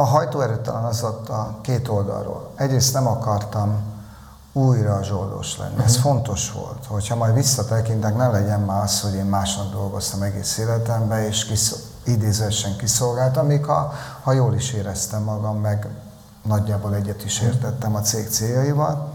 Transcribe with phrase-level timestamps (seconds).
[0.00, 2.50] A hajtóerő talán az ott a két oldalról.
[2.54, 3.78] Egyrészt nem akartam
[4.52, 5.82] újra zsoldos lenni.
[5.82, 6.12] Ez uh-huh.
[6.12, 11.18] fontos volt, hogyha majd visszatekintek, ne legyen már az, hogy én másnak dolgoztam egész életemben,
[11.22, 11.74] és kisz,
[12.04, 13.92] idézősen kiszolgáltam, még ha,
[14.22, 15.88] ha jól is éreztem magam, meg
[16.42, 19.10] nagyjából egyet is értettem a cég céljaival.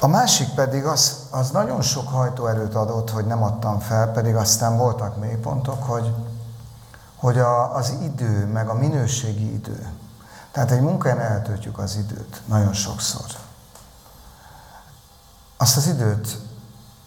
[0.00, 4.76] A másik pedig az, az nagyon sok hajtóerőt adott, hogy nem adtam fel, pedig aztán
[4.76, 6.14] voltak mélypontok, hogy,
[7.22, 9.86] hogy a, az idő, meg a minőségi idő.
[10.52, 13.24] Tehát egy munkáján eltöltjük az időt nagyon sokszor.
[15.56, 16.38] Azt az időt,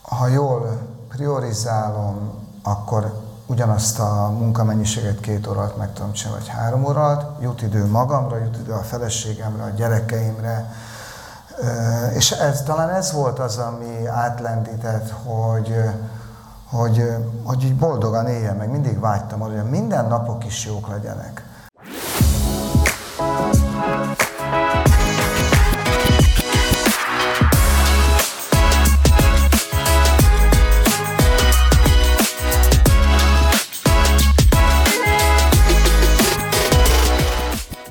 [0.01, 7.25] ha jól priorizálom, akkor ugyanazt a munkamennyiséget két órát meg tudom csinálni, vagy három órát,
[7.41, 10.73] jut idő magamra, jut idő a feleségemre, a gyerekeimre,
[12.13, 15.75] és ez, talán ez volt az, ami átlendített, hogy,
[16.75, 17.03] hogy,
[17.43, 21.44] hogy így boldogan éljen, meg mindig vágytam arra, hogy minden napok is jók legyenek.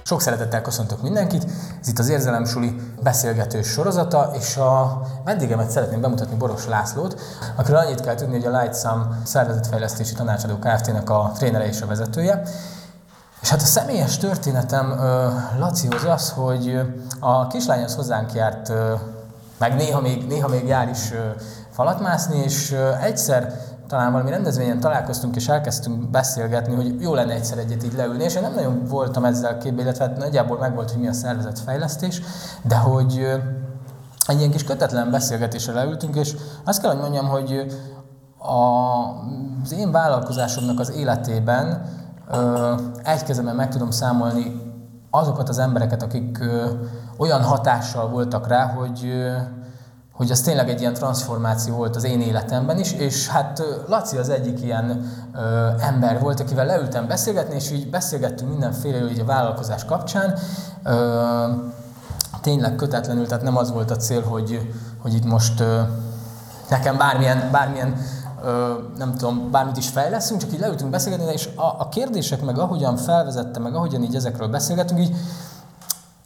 [0.06, 1.47] Sok szeretettel köszöntök mindenkit,
[1.80, 7.20] ez itt az Érzelem Suli beszélgetős sorozata, és a vendégemet szeretném bemutatni Boros Lászlót,
[7.56, 12.42] akiről annyit kell tudni, hogy a Lightsum szervezetfejlesztési tanácsadó Kft-nek a trénere és a vezetője.
[13.42, 15.00] És hát a személyes történetem
[15.58, 16.80] Lacihoz az, hogy
[17.20, 18.72] a kislány az hozzánk járt,
[19.58, 21.12] meg néha még, néha még jár is
[21.70, 23.60] falatmászni, és egyszer
[23.95, 28.34] talán valami rendezvényen találkoztunk, és elkezdtünk beszélgetni, hogy jó lenne egyszer egyet így leülni, és
[28.34, 32.22] én nem nagyon voltam ezzel képbe, illetve hát nagyjából megvolt, hogy mi a szervezetfejlesztés,
[32.62, 33.27] de hogy
[34.27, 37.67] egy ilyen kis kötetlen beszélgetésre leültünk, és azt kell, hogy mondjam, hogy
[38.39, 38.53] a,
[39.62, 41.87] az én vállalkozásomnak az életében
[43.03, 44.72] egy kezemben meg tudom számolni
[45.11, 46.39] azokat az embereket, akik
[47.17, 49.25] olyan hatással voltak rá, hogy
[50.16, 54.28] hogy ez tényleg egy ilyen transformáció volt az én életemben is, és hát Laci az
[54.28, 59.84] egyik ilyen ö, ember volt, akivel leültem beszélgetni, és így beszélgettünk mindenféle így a vállalkozás
[59.84, 60.38] kapcsán.
[60.84, 61.47] Ö,
[62.41, 64.72] tényleg kötetlenül, tehát nem az volt a cél, hogy,
[65.03, 65.80] hogy itt most ö,
[66.69, 67.97] nekem bármilyen, bármilyen
[68.44, 72.58] ö, nem tudom, bármit is fejleszünk, csak így leültünk beszélgetni, és a, a kérdések meg
[72.58, 75.16] ahogyan felvezette, meg ahogyan így ezekről beszélgetünk, így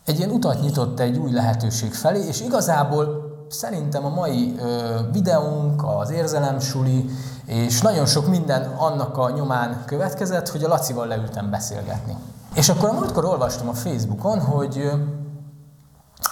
[0.05, 4.61] egy ilyen utat nyitott egy új lehetőség felé, és igazából szerintem a mai
[5.13, 7.11] videónk, az érzelemsuli,
[7.45, 12.17] és nagyon sok minden annak a nyomán következett, hogy a Lacival leültem beszélgetni.
[12.55, 14.91] És akkor a múltkor olvastam a Facebookon, hogy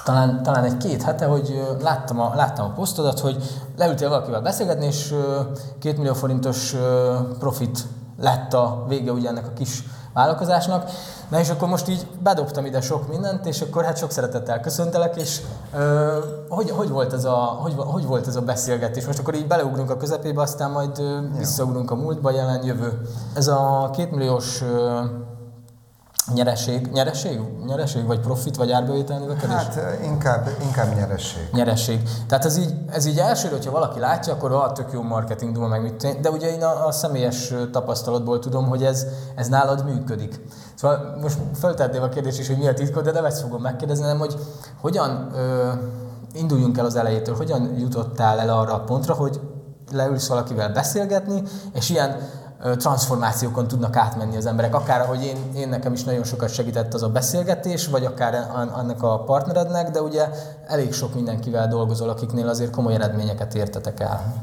[0.04, 3.36] talán, talán egy két hete, hogy ö, láttam a, láttam a posztodat, hogy
[3.76, 5.14] leültél valakivel beszélgetni, és
[5.78, 6.74] két millió forintos
[7.38, 7.86] profit
[8.18, 9.84] lett a vége ugye ennek a kis
[10.16, 10.90] vállalkozásnak.
[11.28, 15.16] Na és akkor most így bedobtam ide sok mindent, és akkor hát sok szeretettel köszöntelek,
[15.16, 15.40] és
[15.74, 16.18] ö,
[16.48, 19.06] hogy, hogy, volt ez a, hogy, hogy volt ez a beszélgetés?
[19.06, 23.00] Most akkor így beleugrunk a közepébe, aztán majd ö, visszaugrunk a múltba, jelen, jövő.
[23.34, 25.00] Ez a kétmilliós ö,
[26.34, 29.54] Nyereség, nyereség, nyereség, vagy profit, vagy árbevétel növekedés?
[29.54, 31.48] Hát inkább, inkább nyereség.
[31.52, 32.02] Nyereség.
[32.28, 35.66] Tehát ez így, ez így elsőre, hogyha valaki látja, akkor a tök jó marketing duma,
[35.66, 40.40] meg mit De ugye én a, a személyes tapasztalatból tudom, hogy ez, ez nálad működik.
[40.74, 44.02] Szóval most föltettél a kérdést is, hogy mi a titkod, de nem ezt fogom megkérdezni,
[44.02, 44.36] hanem hogy
[44.80, 45.72] hogyan ö,
[46.32, 49.40] induljunk el az elejétől, hogyan jutottál el arra a pontra, hogy
[49.92, 52.16] leülsz valakivel beszélgetni, és ilyen
[52.76, 54.74] transformációkon tudnak átmenni az emberek.
[54.74, 59.02] Akár, ahogy én, én nekem is nagyon sokat segített az a beszélgetés, vagy akár annak
[59.02, 60.28] a partnerednek, de ugye
[60.66, 64.34] elég sok mindenkivel dolgozol, akiknél azért komoly eredményeket értetek el.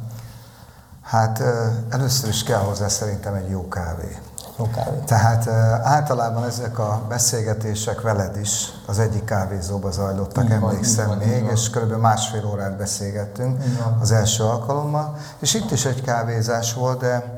[1.02, 1.44] Hát
[1.90, 4.18] először is kell hozzá szerintem egy jó kávé.
[4.57, 4.97] Jó kávé.
[5.06, 5.47] Tehát
[5.84, 11.69] általában ezek a beszélgetések veled is az egyik kávézóba zajlottak, így emlékszem van, még, és
[11.69, 11.91] kb.
[11.91, 13.63] másfél órát beszélgettünk
[14.02, 15.16] az első alkalommal.
[15.40, 17.33] És itt is egy kávézás volt, de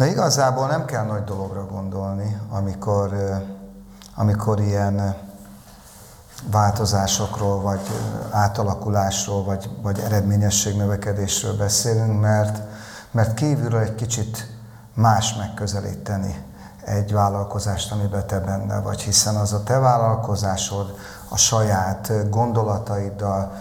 [0.00, 3.12] de igazából nem kell nagy dologra gondolni, amikor,
[4.14, 5.14] amikor ilyen
[6.50, 7.80] változásokról, vagy
[8.30, 12.60] átalakulásról, vagy, vagy eredményességnövekedésről beszélünk, mert,
[13.10, 14.46] mert kívülről egy kicsit
[14.94, 16.44] más megközelíteni
[16.84, 20.94] egy vállalkozást, amiben te benne vagy, hiszen az a te vállalkozásod
[21.28, 23.52] a saját gondolataiddal,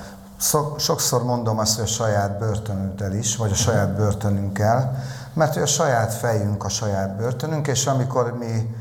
[0.78, 5.04] sokszor mondom azt, hogy a saját börtönüddel is, vagy a saját börtönünkkel,
[5.40, 8.76] mert hogy a saját fejünk a saját börtönünk, és amikor mi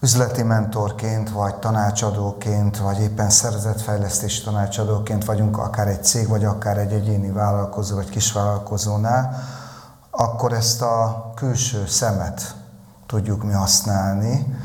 [0.00, 6.92] üzleti mentorként, vagy tanácsadóként, vagy éppen szervezetfejlesztési tanácsadóként vagyunk akár egy cég, vagy akár egy
[6.92, 9.42] egyéni vállalkozó, vagy kisvállalkozónál,
[10.10, 12.54] akkor ezt a külső szemet
[13.06, 14.58] tudjuk mi használni,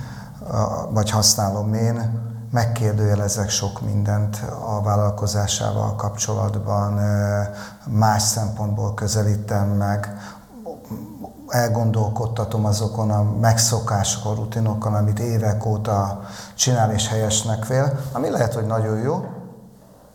[0.89, 6.99] vagy használom én, megkérdőjelezek sok mindent a vállalkozásával kapcsolatban,
[7.85, 10.17] más szempontból közelítem meg,
[11.47, 16.21] elgondolkodtatom azokon a megszokásokon, rutinokon, amit évek óta
[16.55, 19.25] csinál és helyesnek vél, ami lehet, hogy nagyon jó,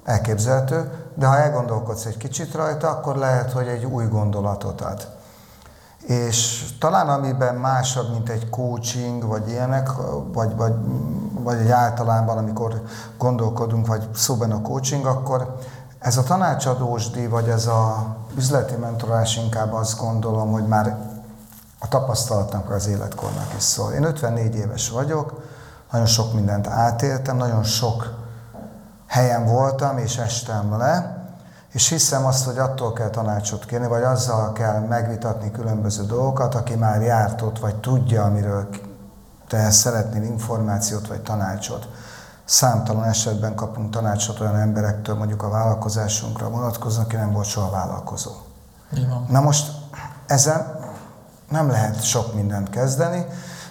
[0.05, 5.09] elképzelhető, de ha elgondolkodsz egy kicsit rajta, akkor lehet, hogy egy új gondolatot ad.
[6.07, 9.91] És talán amiben másabb, mint egy coaching, vagy ilyenek,
[10.33, 10.75] vagy, vagy,
[11.33, 12.83] vagy egy általában, amikor
[13.19, 15.57] gondolkodunk, vagy szóban a coaching, akkor
[15.99, 18.07] ez a tanácsadósdi, vagy ez a
[18.37, 21.12] üzleti mentorás inkább azt gondolom, hogy már
[21.83, 23.93] a tapasztalatnak az életkornak is szól.
[23.93, 25.43] Én 54 éves vagyok,
[25.91, 28.15] nagyon sok mindent átéltem, nagyon sok
[29.07, 31.21] helyen voltam és estem le,
[31.73, 36.75] és hiszem azt, hogy attól kell tanácsot kérni, vagy azzal kell megvitatni különböző dolgokat, aki
[36.75, 38.69] már járt ott, vagy tudja, amiről
[39.49, 41.89] te szeretnél információt vagy tanácsot.
[42.45, 48.31] Számtalan esetben kapunk tanácsot olyan emberektől, mondjuk a vállalkozásunkra vonatkoznak, aki nem volt soha vállalkozó.
[49.29, 49.73] Na most
[50.27, 50.82] ezen
[51.53, 53.27] nem lehet sok mindent kezdeni,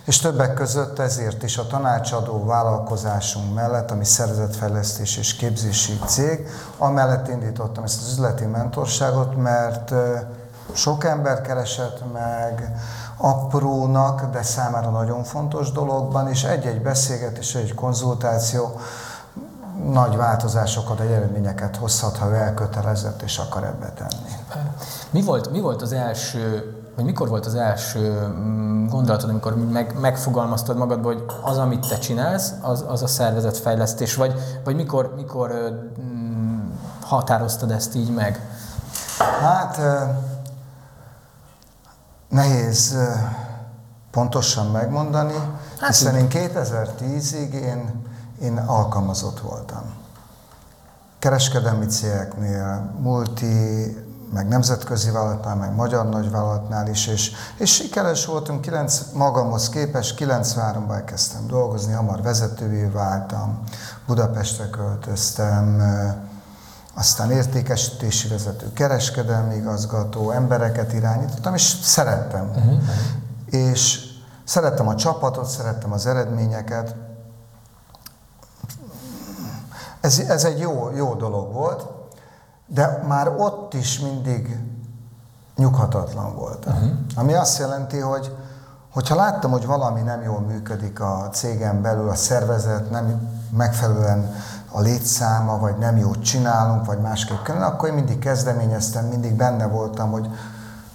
[0.05, 6.47] és többek között ezért is a tanácsadó vállalkozásunk mellett, ami szervezetfejlesztés és képzési cég,
[6.77, 9.93] amellett indítottam ezt az üzleti mentorságot, mert
[10.73, 12.75] sok ember keresett meg
[13.17, 18.79] aprónak, de számára nagyon fontos dologban, és egy-egy beszélgetés, egy konzultáció
[19.85, 24.31] nagy változásokat, egy eredményeket hozhat, ha elkötelezett és akar ebbe tenni.
[25.09, 29.99] Mi volt, mi volt az első vagy mikor volt az első mm, gondolatod, amikor meg,
[29.99, 34.33] megfogalmaztad magadból, hogy az, amit te csinálsz, az, az a szervezetfejlesztés, vagy,
[34.63, 35.51] vagy mikor, mikor
[36.01, 36.69] mm,
[37.01, 38.39] határoztad ezt így meg?
[39.41, 39.79] Hát
[42.29, 42.97] nehéz
[44.11, 45.33] pontosan megmondani,
[45.79, 48.05] hát hiszen én 2010-ig én,
[48.41, 49.83] én alkalmazott voltam.
[51.19, 53.95] Kereskedelmi cégeknél, multi
[54.33, 60.93] meg nemzetközi vállalatnál, meg magyar nagyvállalatnál is, és, és sikeres voltunk, 9, magamhoz képest 93-ban
[60.93, 63.63] elkezdtem dolgozni, hamar vezetővé váltam,
[64.07, 65.81] Budapestre költöztem,
[66.93, 72.49] aztán értékesítési vezető, kereskedelmi igazgató, embereket irányítottam, és szerettem.
[72.49, 72.81] Uh-huh.
[73.45, 74.09] És
[74.43, 76.95] szerettem a csapatot, szerettem az eredményeket.
[80.01, 82.00] Ez, ez egy jó, jó dolog volt,
[82.73, 84.59] de már ott is mindig
[85.55, 86.73] nyughatatlan voltam.
[86.73, 86.91] Uh-huh.
[87.15, 88.35] Ami azt jelenti, hogy
[88.91, 94.35] hogyha láttam, hogy valami nem jól működik a cégem belül, a szervezet nem megfelelően
[94.71, 99.67] a létszáma, vagy nem jót csinálunk, vagy másképp kellene, akkor én mindig kezdeményeztem, mindig benne
[99.67, 100.29] voltam, hogy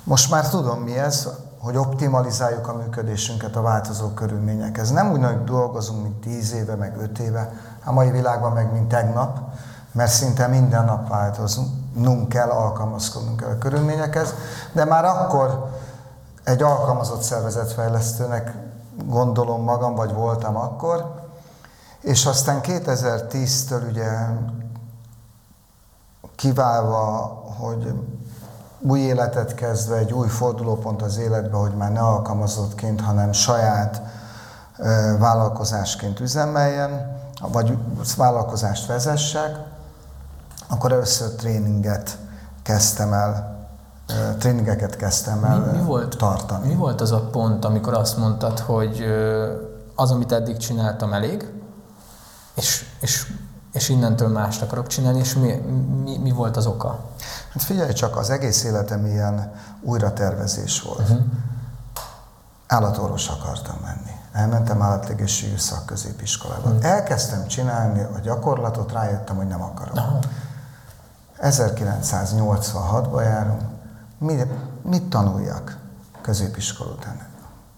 [0.04, 1.28] most már tudom mi ez,
[1.58, 4.90] hogy optimalizáljuk a működésünket a változó körülményekhez.
[4.90, 7.52] Nem úgy, hogy dolgozunk, mint tíz éve, meg öt éve,
[7.84, 9.38] a mai világban meg, mint tegnap,
[9.96, 14.34] mert szinte minden nap változnunk kell, alkalmazkodnunk kell a körülményekhez,
[14.72, 15.70] de már akkor
[16.44, 18.54] egy alkalmazott szervezetfejlesztőnek
[19.04, 21.14] gondolom magam, vagy voltam akkor,
[22.00, 24.10] és aztán 2010-től ugye
[26.34, 27.94] kiválva, hogy
[28.80, 34.02] új életet kezdve, egy új fordulópont az életbe, hogy már ne alkalmazottként, hanem saját
[35.18, 37.78] vállalkozásként üzemeljen, vagy
[38.16, 39.74] vállalkozást vezessek,
[40.68, 42.18] akkor először tréninget
[42.62, 43.56] kezdtem el,
[44.38, 46.66] tréningeket kezdtem el mi, mi volt, tartani.
[46.66, 49.04] Mi volt az a pont, amikor azt mondtad, hogy
[49.94, 51.52] az, amit eddig csináltam elég,
[52.54, 53.32] és, és,
[53.72, 55.52] és innentől mást akarok csinálni, és mi,
[56.02, 56.98] mi, mi volt az oka?
[57.52, 61.00] Hát figyelj csak, az egész életem ilyen újratervezés volt.
[61.00, 61.18] Uh-huh.
[62.66, 64.14] Állatorvos akartam menni.
[64.32, 66.68] Elmentem állategészségügyi szakközépiskolába.
[66.68, 66.84] Uh-huh.
[66.84, 69.94] Elkezdtem csinálni a gyakorlatot, rájöttem, hogy nem akarom.
[69.94, 70.18] Uh-huh.
[71.40, 73.60] 1986-ban járunk,
[74.18, 74.46] mit,
[74.82, 75.78] mit tanuljak
[76.22, 77.26] középiskola után?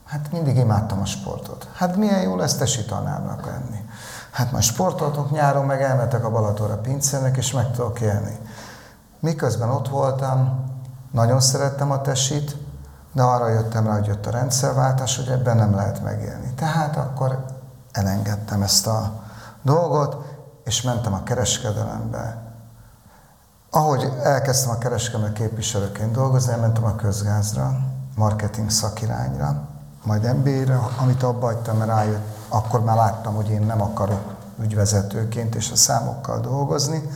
[0.04, 1.68] Hát mindig imádtam a sportot.
[1.74, 3.84] Hát milyen jó lesz tesi tanárnak lenni.
[4.30, 8.38] Hát majd sportoltunk nyáron, meg elmetek a Balatonra pincének, és meg tudok élni.
[9.20, 10.64] Miközben ott voltam,
[11.12, 12.56] nagyon szerettem a tesit,
[13.12, 16.52] de arra jöttem rá, hogy jött a rendszerváltás, hogy ebben nem lehet megélni.
[16.54, 17.44] Tehát akkor
[17.92, 19.12] elengedtem ezt a
[19.62, 20.16] dolgot,
[20.64, 22.47] és mentem a kereskedelembe,
[23.70, 27.78] ahogy elkezdtem a kereskedelmi képviselőként dolgozni, elmentem a közgázra,
[28.16, 29.68] marketing szakirányra,
[30.04, 35.54] majd MBA-re, amit abba hagytam, mert rájött, akkor már láttam, hogy én nem akarok ügyvezetőként
[35.54, 37.10] és a számokkal dolgozni.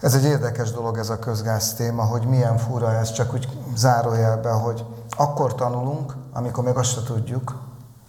[0.00, 4.58] Ez egy érdekes dolog ez a közgáz téma, hogy milyen fura ez, csak úgy zárójelben,
[4.58, 4.84] hogy
[5.16, 7.58] akkor tanulunk, amikor még azt tudjuk.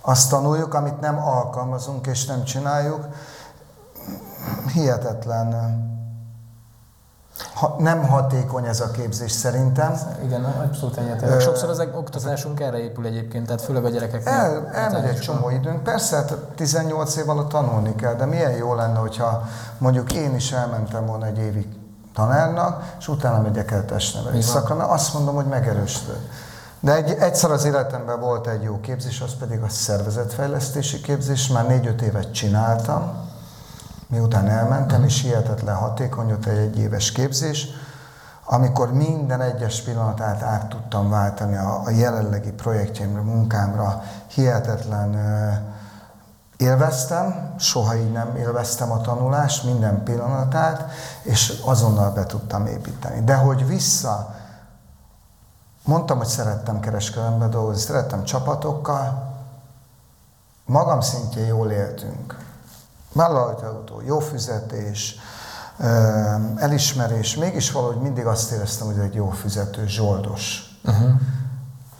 [0.01, 3.07] Azt tanuljuk, amit nem alkalmazunk és nem csináljuk.
[4.73, 5.89] Hihetetlen
[7.53, 9.99] ha, nem hatékony ez a képzés szerintem.
[10.23, 11.41] Igen, abszolút egyetértek.
[11.41, 14.25] Sokszor az oktatásunk erre épül egyébként, tehát főleg a gyerekek.
[14.25, 15.83] El, elmegy egy csomó időnk.
[15.83, 19.43] Persze, 18 hát év alatt tanulni kell, de milyen jó lenne, hogyha
[19.77, 21.67] mondjuk én is elmentem volna egy évig
[22.13, 26.15] tanárnak, és utána megyek el testnevelés szakra, azt mondom, hogy megerősödő.
[26.79, 31.67] De egy, egyszer az életemben volt egy jó képzés, az pedig a szervezetfejlesztési képzés, már
[31.67, 33.29] négy-öt évet csináltam,
[34.11, 37.67] miután elmentem, és hihetetlen hatékony, ott egy egyéves képzés,
[38.45, 45.15] amikor minden egyes pillanatát át tudtam váltani a, a jelenlegi projektjeimre, munkámra, hihetetlen
[46.57, 50.91] élveztem, soha így nem élveztem a tanulást, minden pillanatát,
[51.23, 53.23] és azonnal be tudtam építeni.
[53.23, 54.35] De hogy vissza,
[55.83, 59.35] mondtam, hogy szerettem kereskedelembe dolgozni, szerettem csapatokkal,
[60.65, 62.49] magam szintjén jól éltünk
[63.13, 63.65] vállalati
[64.05, 65.15] jó fizetés,
[66.55, 70.75] elismerés, mégis valahogy mindig azt éreztem, hogy egy jó fizető zsoldos.
[70.83, 71.11] Uh-huh.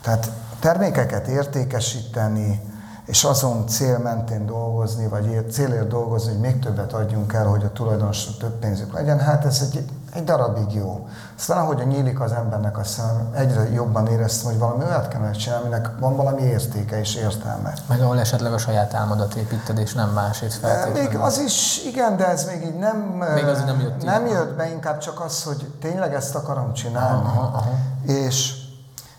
[0.02, 2.62] Tehát termékeket értékesíteni,
[3.06, 7.72] és azon cél mentén dolgozni, vagy célért dolgozni, hogy még többet adjunk el, hogy a
[7.72, 11.08] tulajdonosnak több pénzük legyen, hát ez egy, egy darabig jó.
[11.38, 15.66] Aztán ahogy nyílik az embernek a szem, egyre jobban éreztem, hogy valami olyat kellene csinálni,
[15.66, 17.74] aminek van valami értéke és értelme.
[17.88, 21.10] Meg ahol esetleg a saját álmodat építed, és nem másét feltétlenül.
[21.10, 22.98] Még az is, igen, de ez még így nem,
[23.34, 27.26] még az nem, jött, nem jött be, inkább csak az, hogy tényleg ezt akarom csinálni.
[27.26, 27.72] Aha, aha.
[28.04, 28.54] És,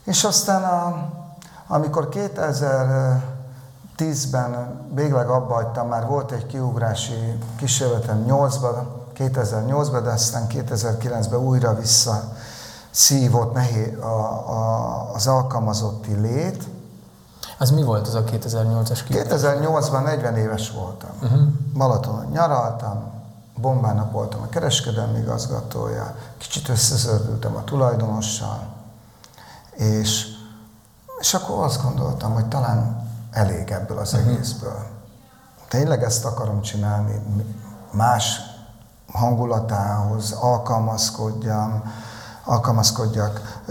[0.05, 1.09] és aztán a,
[1.67, 3.31] amikor 2000
[4.03, 8.77] 2010-ben végleg abba hagytam, már volt egy kiugrási kísérletem 8-ban,
[9.19, 12.33] 2008-ban, de aztán 2009-ben újra vissza
[12.91, 14.07] szívott nehéz a,
[14.51, 16.65] a, az alkalmazotti lét.
[17.59, 19.47] Az mi volt az a 2008-as kiugrási?
[19.47, 21.11] 2008-ban 40 éves voltam.
[21.23, 21.41] Uh-huh.
[21.75, 23.13] Balatonon nyaraltam,
[23.57, 28.59] bombának voltam a kereskedelmi igazgatója, kicsit összezördültem a tulajdonossal,
[29.73, 30.27] és,
[31.19, 34.33] és akkor azt gondoltam, hogy talán elég ebből az uh-huh.
[34.33, 34.87] egészből.
[35.69, 37.23] Tényleg ezt akarom csinálni,
[37.91, 38.52] más
[39.13, 41.83] hangulatához alkalmazkodjam,
[42.45, 43.63] alkalmazkodjak,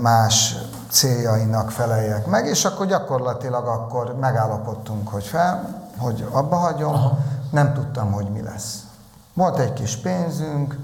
[0.00, 0.56] más
[0.90, 7.18] céljainak feleljek meg, és akkor gyakorlatilag akkor megállapodtunk, hogy fel, hogy abba hagyom, Aha.
[7.50, 8.82] nem tudtam, hogy mi lesz.
[9.34, 10.78] Volt egy kis pénzünk,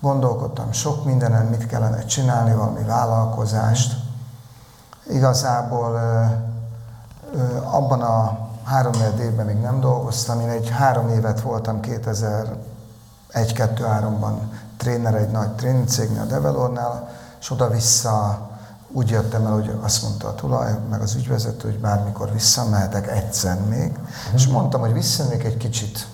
[0.00, 3.96] gondolkodtam sok mindenen, mit kellene csinálni, valami vállalkozást.
[5.08, 6.00] Igazából
[7.64, 11.80] abban a három évben még nem dolgoztam, én egy három évet voltam
[13.32, 14.34] 2001-2-3-ban
[14.76, 17.08] tréner egy nagy tréningcégnél, a Develornál,
[17.40, 18.48] és oda-vissza
[18.92, 23.60] úgy jöttem el, hogy azt mondta a tulaj, meg az ügyvezető, hogy bármikor visszamehetek egyszer
[23.68, 24.34] még, mm.
[24.34, 26.06] és mondtam, hogy visszanék egy kicsit.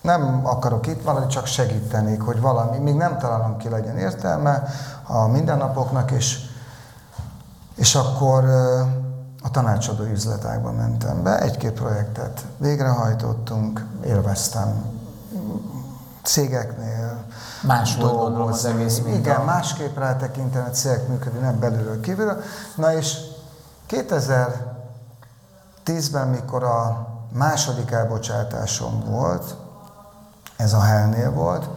[0.00, 4.62] Nem akarok itt valami, csak segítenék, hogy valami, még nem találom ki legyen értelme
[5.06, 6.38] a mindennapoknak, és,
[7.74, 8.44] és akkor
[9.42, 14.91] a tanácsadó üzletákba mentem be, egy-két projektet végrehajtottunk, élveztem
[16.22, 17.24] cégeknél,
[17.62, 19.18] Más volt gondolom az egész minta.
[19.18, 22.42] Igen, másképp rátekinteni a cégek működni, nem belülről kívülről.
[22.74, 23.16] Na és
[23.90, 29.56] 2010-ben, mikor a második elbocsátásom volt,
[30.56, 31.68] ez a Hellnél volt,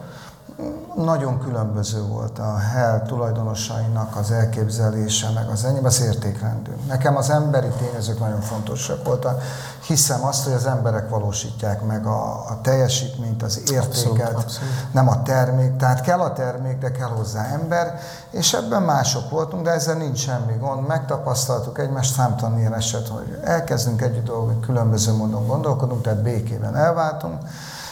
[0.96, 6.86] nagyon különböző volt a HEL tulajdonosainak az elképzelése, meg az enyém, az értékrendünk.
[6.86, 9.42] Nekem az emberi tényezők nagyon fontosak voltak.
[9.86, 14.92] Hiszem azt, hogy az emberek valósítják meg a, a teljesítményt, az értéket, abszolút, abszolút.
[14.92, 15.76] nem a termék.
[15.76, 20.18] Tehát kell a termék, de kell hozzá ember, és ebben mások voltunk, de ezzel nincs
[20.18, 20.86] semmi gond.
[20.86, 27.42] Megtapasztaltuk egymást, számtalan ilyen eset, hogy elkezdünk együtt dolgozni, különböző módon gondolkodunk, tehát békében elváltunk,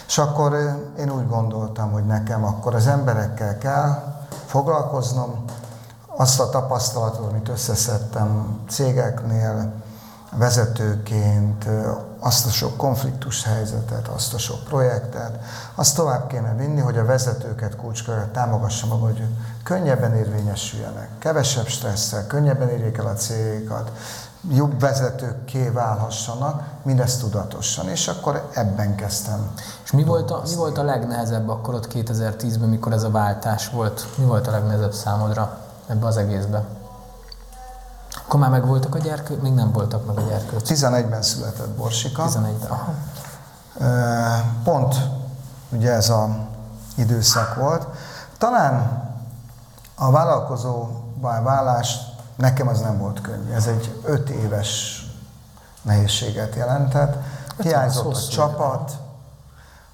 [0.07, 0.55] és akkor
[0.99, 4.15] én úgy gondoltam, hogy nekem akkor az emberekkel kell
[4.47, 5.45] foglalkoznom,
[6.17, 9.73] azt a tapasztalatot, amit összeszedtem cégeknél,
[10.37, 11.69] vezetőként,
[12.25, 15.39] azt a sok konfliktus helyzetet, azt a sok projektet,
[15.75, 19.23] azt tovább kéne vinni, hogy a vezetőket kulcskörre támogassam abban, hogy
[19.63, 23.91] könnyebben érvényesüljenek, kevesebb stresszel, könnyebben érjék el a célokat,
[24.51, 27.89] jobb vezetőkké válhassanak, mindezt tudatosan.
[27.89, 29.53] És akkor ebben kezdtem.
[29.85, 33.71] És mi volt, a, mi volt a legnehezebb akkor ott 2010-ben, mikor ez a váltás
[33.71, 34.07] volt?
[34.17, 36.65] Mi volt a legnehezebb számodra ebbe az egészbe?
[38.17, 39.43] Akkor már meg voltak a gyerkők?
[39.43, 40.61] Még nem voltak meg a gyerkők.
[40.65, 42.25] 11-ben született Borsika.
[42.29, 42.95] 11-ben, aha.
[44.65, 44.97] Pont
[45.71, 46.29] ugye ez a
[46.95, 47.87] időszak volt.
[48.39, 49.03] Talán
[49.95, 50.89] a vállalkozó
[51.43, 53.53] vállást nekem az nem volt könnyű.
[53.53, 55.03] Ez egy öt éves
[55.83, 57.17] nehézséget jelentett.
[57.59, 58.93] Hiányzott a csapat,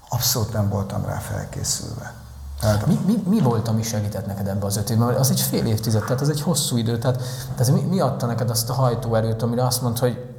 [0.09, 2.13] abszolút nem voltam rá felkészülve.
[2.61, 5.07] Tehát, mi, mi, mi volt, ami segített neked ebbe az öt évben?
[5.07, 6.97] Mert az egy fél évtized, tehát az egy hosszú idő.
[6.97, 7.21] Tehát,
[7.55, 10.31] tehát mi, mi adta neked azt a hajtóerőt, amire azt mondta, hogy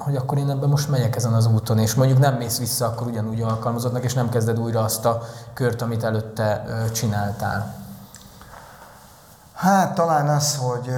[0.00, 3.06] hogy akkor én ebben most megyek ezen az úton, és mondjuk nem mész vissza akkor
[3.06, 5.22] ugyanúgy alkalmazottnak, és nem kezded újra azt a
[5.54, 7.74] kört, amit előtte csináltál.
[9.54, 10.90] Hát talán az, hogy,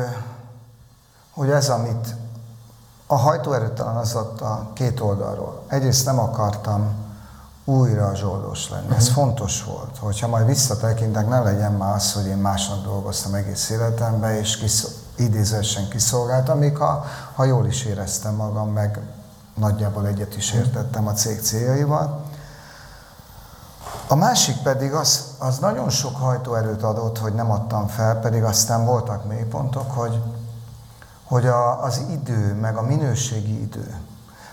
[1.31, 2.15] hogy ez, amit
[3.07, 5.62] a hajtóerő talán az ott a két oldalról.
[5.67, 7.02] Egyrészt nem akartam
[7.64, 8.83] újra zsoldos lenni.
[8.83, 8.99] Uh-huh.
[8.99, 9.14] Ez mhm.
[9.14, 14.35] fontos volt, hogyha majd visszatekintek, ne legyen már az, hogy én másnak dolgoztam egész életemben,
[14.35, 17.04] és kisz, idézősen kiszolgáltam, még ha,
[17.35, 19.00] ha jól is éreztem magam, meg
[19.54, 22.25] nagyjából egyet is értettem a cég céljaival.
[24.09, 28.85] A másik pedig az, az nagyon sok hajtóerőt adott, hogy nem adtam fel, pedig aztán
[28.85, 30.23] voltak mélypontok, hogy,
[31.25, 33.97] hogy a, az idő, meg a minőségi idő.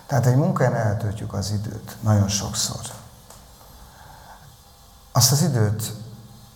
[0.10, 2.80] Tehát egy munkáján eltöltjük az időt nagyon sokszor.
[5.12, 5.94] Azt az időt,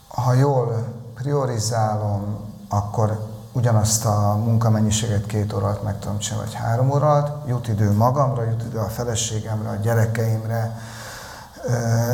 [0.07, 7.31] ha jól priorizálom, akkor ugyanazt a munkamennyiséget két órát meg tudom csinálni, vagy három órát,
[7.47, 10.79] jut idő magamra, jut idő a feleségemre, a gyerekeimre,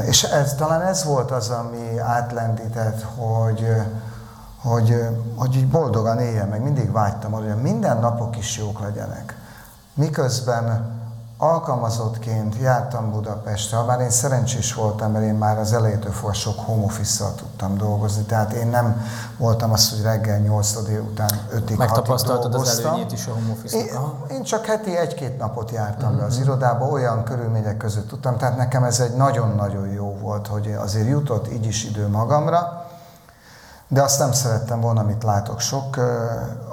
[0.05, 3.67] és ez, talán ez volt az, ami átlendített, hogy,
[4.61, 9.37] hogy, hogy így boldogan éljen, meg mindig vágytam arra, hogy minden napok is jók legyenek.
[9.93, 10.98] Miközben
[11.41, 16.59] alkalmazottként jártam Budapestre, ha bár én szerencsés voltam, mert én már az elejétől fogva sok
[16.59, 19.05] home office tudtam dolgozni, tehát én nem
[19.37, 20.75] voltam az, hogy reggel 8
[21.11, 23.87] után 5-ig, Megtapasztaltad az előnyét is a home office én,
[24.31, 26.19] én csak heti egy-két napot jártam uh-huh.
[26.19, 26.43] be az mhm.
[26.43, 31.51] irodába, olyan körülmények között tudtam, tehát nekem ez egy nagyon-nagyon jó volt, hogy azért jutott
[31.53, 32.88] így is idő magamra,
[33.91, 36.05] de azt nem szerettem volna, amit látok sok uh,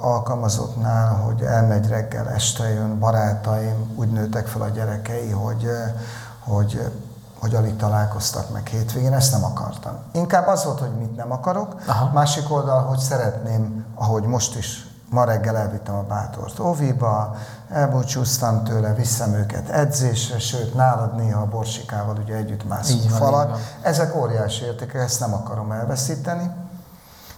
[0.01, 6.01] alkalmazottnál, hogy elmegy reggel, este jön, barátaim, úgy nőtek fel a gyerekei, hogy, uh,
[6.55, 6.93] hogy,
[7.39, 9.93] hogy alig találkoztak meg hétvégén, ezt nem akartam.
[10.13, 12.11] Inkább az volt, hogy mit nem akarok, Aha.
[12.13, 17.37] másik oldal, hogy szeretném, ahogy most is ma reggel elvittem a bátort óviba,
[17.69, 23.59] elbúcsúztam tőle, viszem őket edzésre, sőt, nálad néha a borsikával ugye együtt mászunk falat.
[23.83, 26.66] Ezek óriási értékek, ezt nem akarom elveszíteni.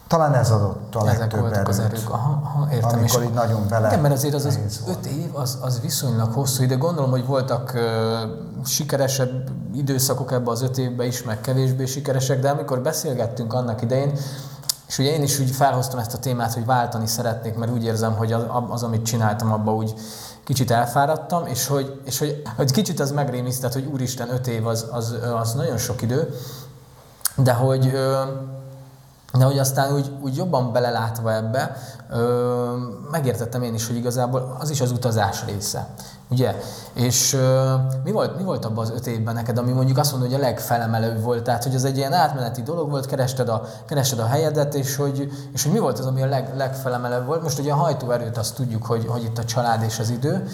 [0.09, 2.11] Talán ez adott a Ezek legtöbb erőt, az erők.
[2.11, 2.99] Aha, aha, értem.
[2.99, 6.63] Amikor így nagyon bele Igen, mert azért az, az öt év az, az viszonylag hosszú
[6.63, 6.75] ide.
[6.75, 12.51] Gondolom, hogy voltak uh, sikeresebb időszakok ebbe az öt évben is, meg kevésbé sikeresek, de
[12.51, 14.13] amikor beszélgettünk annak idején,
[14.89, 18.17] és ugye én is úgy felhoztam ezt a témát, hogy váltani szeretnék, mert úgy érzem,
[18.17, 19.95] hogy az, az amit csináltam, abba úgy
[20.45, 24.87] kicsit elfáradtam, és hogy, és hogy, hogy kicsit az megrémisztett, hogy úristen, öt év az,
[24.91, 26.35] az, az nagyon sok idő,
[27.37, 27.93] de hogy
[29.33, 31.77] de hogy aztán úgy, úgy jobban belelátva ebbe,
[32.11, 32.77] ö,
[33.11, 35.89] megértettem én is, hogy igazából az is az utazás része.
[36.31, 36.61] Ugye?
[36.93, 40.31] És ö, mi, volt, mi volt abban az öt évben neked, ami mondjuk azt mondod,
[40.31, 41.43] hogy a legfelemelőbb volt?
[41.43, 45.33] Tehát, hogy az egy ilyen átmeneti dolog volt, kerested a, kerested a helyedet, és hogy,
[45.53, 47.43] és hogy mi volt az, ami a leg, legfelemelőbb volt?
[47.43, 50.49] Most ugye a hajtóerőt azt tudjuk, hogy, hogy itt a család és az idő,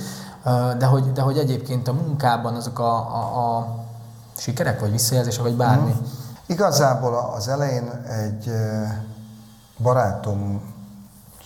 [0.79, 3.67] de hogy, de hogy egyébként a munkában azok a, a, a
[4.37, 5.91] sikerek, vagy visszajelzések, vagy bármi.
[5.91, 8.53] Mm Igazából az elején egy
[9.79, 10.73] barátom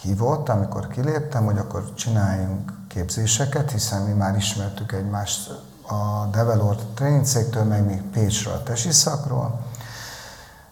[0.02, 5.50] hívott, amikor kiléptem, hogy akkor csináljunk képzéseket, hiszen mi már ismertük egymást
[5.86, 9.60] a Develor tréningcégtől, meg még Pécsről, a tesiszakról,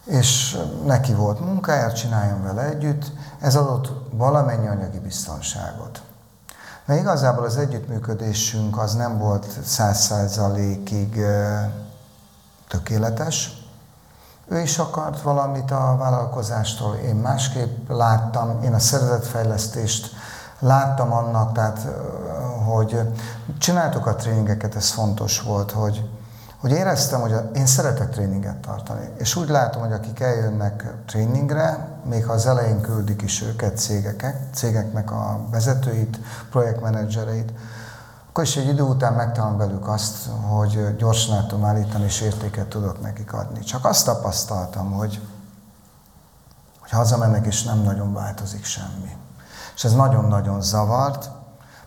[0.05, 6.03] és neki volt munkája, csináljon vele együtt, ez adott valamennyi anyagi biztonságot.
[6.87, 11.21] De igazából az együttműködésünk az nem volt száz százalékig
[12.69, 13.56] tökéletes,
[14.49, 20.11] ő is akart valamit a vállalkozástól, én másképp láttam, én a szervezetfejlesztést
[20.59, 21.87] láttam annak, tehát
[22.65, 23.01] hogy
[23.59, 26.11] csináltuk a tréningeket, ez fontos volt, hogy,
[26.61, 29.09] hogy éreztem, hogy én szeretek tréninget tartani.
[29.19, 34.37] És úgy látom, hogy akik eljönnek tréningre, még ha az elején küldik is őket cégekek,
[34.55, 36.19] cégeknek a vezetőit,
[36.51, 37.53] projektmenedzsereit,
[38.37, 43.01] akkor is egy idő után megtalálom velük azt, hogy gyorsan tudom állítani, és értéket tudok
[43.01, 43.61] nekik adni.
[43.61, 45.21] Csak azt tapasztaltam, hogy,
[46.81, 49.17] hogy hazamennek, és nem nagyon változik semmi.
[49.75, 51.31] És ez nagyon-nagyon zavart,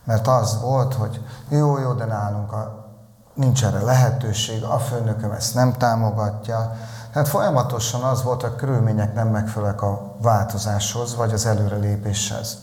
[0.03, 2.85] mert az volt, hogy jó, jó, de nálunk a,
[3.33, 6.77] nincs erre lehetőség, a főnököm ezt nem támogatja.
[7.13, 12.57] Tehát folyamatosan az volt, hogy a körülmények nem megfelelnek a változáshoz, vagy az előrelépéshez.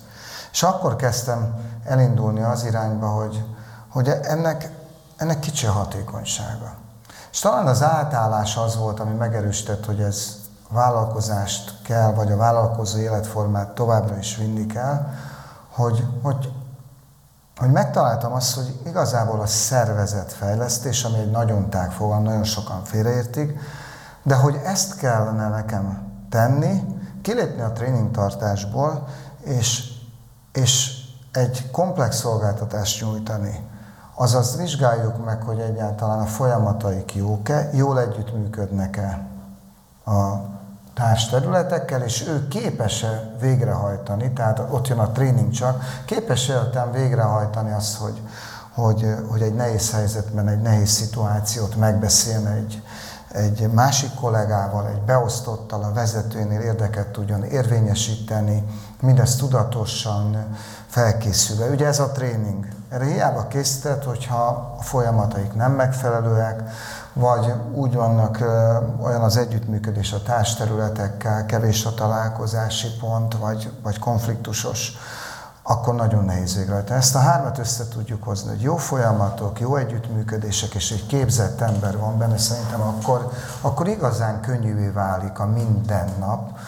[0.52, 3.55] És akkor kezdtem elindulni az irányba, hogy,
[3.96, 4.70] hogy ennek,
[5.16, 6.74] ennek kicsi a hatékonysága.
[7.32, 10.36] És talán az átállás az volt, ami megerősített, hogy ez
[10.68, 15.06] vállalkozást kell, vagy a vállalkozó életformát továbbra is vinni kell,
[15.70, 16.52] hogy, hogy,
[17.56, 23.58] hogy megtaláltam azt, hogy igazából a szervezetfejlesztés, ami egy nagyon tág fogalom, nagyon sokan félreértik,
[24.22, 26.82] de hogy ezt kellene nekem tenni,
[27.22, 29.08] kilépni a tréningtartásból,
[29.40, 29.92] és,
[30.52, 30.90] és
[31.32, 33.74] egy komplex szolgáltatást nyújtani.
[34.18, 39.26] Azaz vizsgáljuk meg, hogy egyáltalán a folyamataik jók-e, jól együttműködnek-e
[40.06, 40.34] a
[40.94, 47.96] társterületekkel, és ő képes-e végrehajtani, tehát ott jön a tréning csak, képes-e utána végrehajtani azt,
[47.96, 48.20] hogy,
[48.74, 52.82] hogy, hogy egy nehéz helyzetben, egy nehéz szituációt megbeszélne egy,
[53.32, 58.64] egy másik kollégával, egy beosztottal, a vezetőnél érdeket tudjon érvényesíteni,
[59.00, 60.56] mindezt tudatosan
[60.88, 61.66] felkészülve.
[61.66, 62.68] Ugye ez a tréning.
[62.88, 66.62] Erre hiába készített, hogyha a folyamataik nem megfelelőek,
[67.12, 68.40] vagy úgy vannak
[69.02, 74.92] olyan az együttműködés a társterületekkel, kevés a találkozási pont, vagy, vagy konfliktusos,
[75.62, 76.98] akkor nagyon nehéz végrehajtani.
[76.98, 81.98] Ezt a hármat össze tudjuk hozni, hogy jó folyamatok, jó együttműködések, és egy képzett ember
[81.98, 83.30] van benne, szerintem akkor,
[83.60, 86.58] akkor igazán könnyűvé válik a mindennap,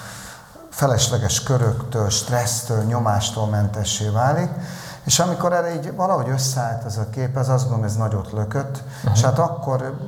[0.78, 4.50] felesleges köröktől, stressztől, nyomástól mentessé válik,
[5.04, 8.82] és amikor erre így valahogy összeállt ez a kép, ez azt gondolom, ez nagyot lökött,
[8.96, 9.12] uh-huh.
[9.14, 9.98] és hát akkor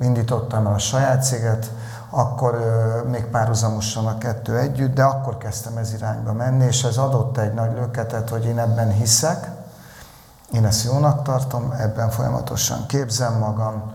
[0.00, 1.70] indítottam el a saját céget,
[2.10, 2.58] akkor
[3.10, 7.54] még párhuzamosan a kettő együtt, de akkor kezdtem ez irányba menni, és ez adott egy
[7.54, 9.48] nagy löketet, hogy én ebben hiszek,
[10.52, 13.92] én ezt jónak tartom, ebben folyamatosan képzem magam,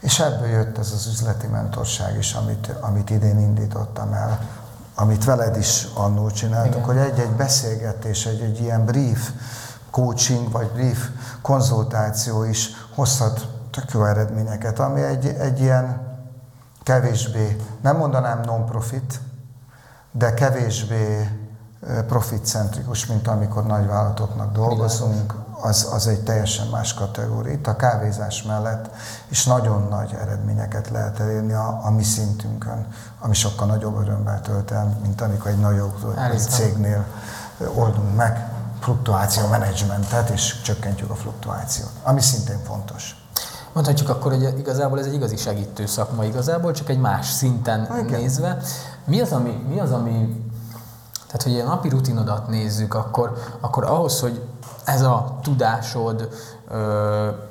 [0.00, 4.38] és ebből jött ez az üzleti mentorság is, amit, amit idén indítottam el,
[4.94, 6.84] amit veled is annól csináltuk, Igen.
[6.84, 9.30] hogy egy-egy beszélgetés, egy-egy ilyen brief
[9.90, 11.08] coaching, vagy brief
[11.42, 16.12] konzultáció is hozhat tök jó eredményeket, ami egy, egy ilyen
[16.82, 19.20] kevésbé, nem mondanám non-profit,
[20.12, 21.30] de kevésbé
[22.06, 27.52] profitcentrikus, mint amikor nagyvállalatoknak dolgozunk, az, az egy teljesen más kategória.
[27.52, 28.90] Itt a kávézás mellett
[29.28, 32.86] is nagyon nagy eredményeket lehet elérni a, a mi szintünkön,
[33.20, 37.04] ami sokkal nagyobb örömmel tölt el, mint amikor egy nagyobb cégnél
[37.74, 38.48] oldunk meg
[38.80, 43.16] fluktuáció menedzsmentet, és csökkentjük a fluktuációt, ami szintén fontos.
[43.72, 48.20] Mondhatjuk akkor, hogy igazából ez egy igazi segítő szakma igazából, csak egy más szinten Igen.
[48.20, 48.58] nézve.
[49.04, 50.42] Mi az, ami, mi az, ami
[51.26, 54.42] tehát, hogy a napi rutinodat nézzük, akkor, akkor ahhoz, hogy
[54.84, 56.28] ez a tudásod,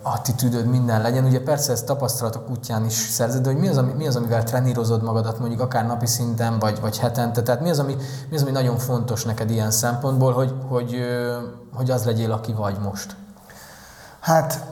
[0.01, 1.25] attitűdöd minden legyen.
[1.25, 4.43] Ugye persze ezt tapasztalatok útján is szerzed, de hogy mi az, ami, mi az, amivel
[4.43, 7.95] trenírozod magadat mondjuk akár napi szinten, vagy, vagy hetente, tehát mi az, ami,
[8.29, 10.95] mi az, ami nagyon fontos neked ilyen szempontból, hogy, hogy,
[11.73, 13.15] hogy az legyél, aki vagy most?
[14.19, 14.65] Hát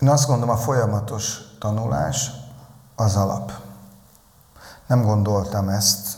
[0.00, 2.30] én azt gondolom, a folyamatos tanulás
[2.96, 3.52] az alap.
[4.86, 6.16] Nem gondoltam ezt,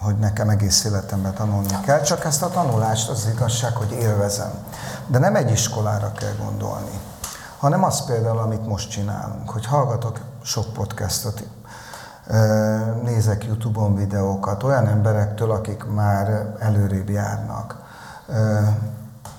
[0.00, 4.50] hogy nekem egész életemben tanulni kell, csak ezt a tanulást az igazság, hogy élvezem.
[5.06, 7.00] De nem egy iskolára kell gondolni,
[7.58, 11.42] hanem az például, amit most csinálunk, hogy hallgatok sok podcastot,
[13.02, 17.76] nézek YouTube-on videókat olyan emberektől, akik már előrébb járnak.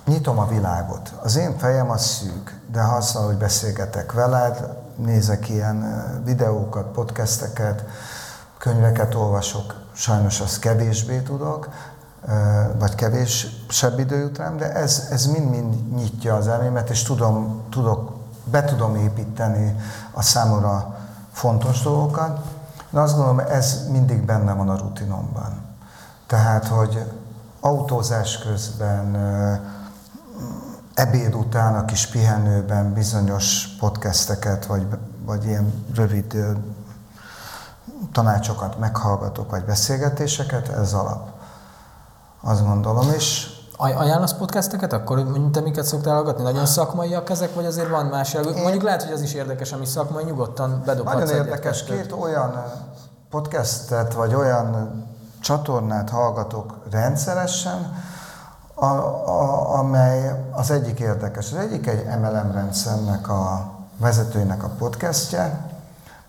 [0.05, 1.13] Nyitom a világot.
[1.23, 7.83] Az én fejem az szűk, de ha azzal, hogy beszélgetek veled, nézek ilyen videókat, podcasteket,
[8.59, 11.69] könyveket olvasok, sajnos azt kevésbé tudok,
[12.77, 18.17] vagy kevésebb idő jut rám, de ez, ez mind-mind nyitja az elmémet, és tudom, tudok,
[18.43, 19.75] be tudom építeni
[20.11, 20.97] a számomra
[21.31, 22.39] fontos dolgokat.
[22.89, 25.61] De azt gondolom, ez mindig benne van a rutinomban.
[26.27, 27.05] Tehát, hogy
[27.59, 29.15] autózás közben,
[30.93, 34.87] ebéd után a kis pihenőben bizonyos podcasteket, vagy,
[35.25, 36.37] vagy ilyen rövid
[38.12, 41.27] tanácsokat meghallgatok, vagy beszélgetéseket, ez alap.
[42.41, 46.43] Azt gondolom, és Aj- ajánlasz podcasteket akkor, mint te miket szoktál hallgatni?
[46.43, 48.33] Nagyon szakmaiak ezek, vagy azért van más?
[48.33, 48.41] Én...
[48.62, 52.01] Mondjuk lehet, hogy az is érdekes, ami szakmai, nyugodtan bedobhatsz Nagyon érdekes, kettőt.
[52.01, 52.63] két olyan
[53.29, 55.03] podcastet, vagy olyan
[55.41, 57.93] csatornát hallgatok rendszeresen,
[58.73, 61.51] a, a, amely az egyik érdekes.
[61.51, 65.68] Az egyik egy MLM rendszernek a vezetőinek a podcastje,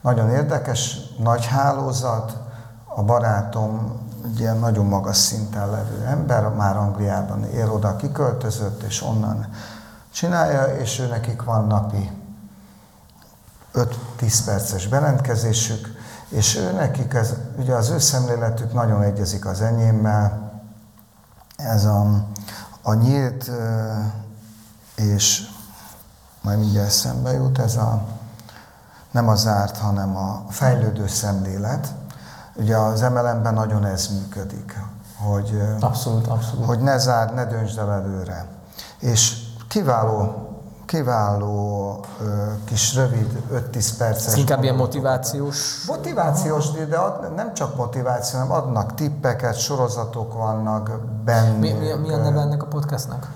[0.01, 2.39] nagyon érdekes, nagy hálózat,
[2.85, 9.03] a barátom egy ilyen nagyon magas szinten levő ember, már Angliában ér oda, kiköltözött, és
[9.03, 9.47] onnan
[10.13, 12.11] csinálja, és ő nekik van napi
[13.75, 15.89] 5-10 perces belentkezésük,
[16.29, 20.53] és ő nekik, ez, ugye az ő szemléletük nagyon egyezik az enyémmel,
[21.57, 22.27] ez a,
[22.83, 23.51] a nyílt,
[24.95, 25.49] és
[26.41, 28.03] majd mindjárt eszembe jut, ez a
[29.11, 31.89] nem a zárt, hanem a fejlődő szemlélet.
[32.55, 34.79] Ugye az MLM-ben nagyon ez működik,
[35.17, 36.67] hogy, abszolút, abszolút.
[36.67, 38.47] hogy ne zárd, ne döntsd el előre.
[38.99, 39.37] És
[39.69, 40.49] kiváló,
[40.87, 42.05] kiváló
[42.65, 43.43] kis rövid
[43.73, 44.27] 5-10 perces.
[44.27, 45.85] Ez inkább ilyen motivációs?
[45.87, 50.91] Motivációs, de ad, nem csak motiváció, hanem adnak tippeket, sorozatok vannak
[51.25, 51.59] benne.
[51.59, 53.29] Mi, mi, mi a neve ennek a podcastnak?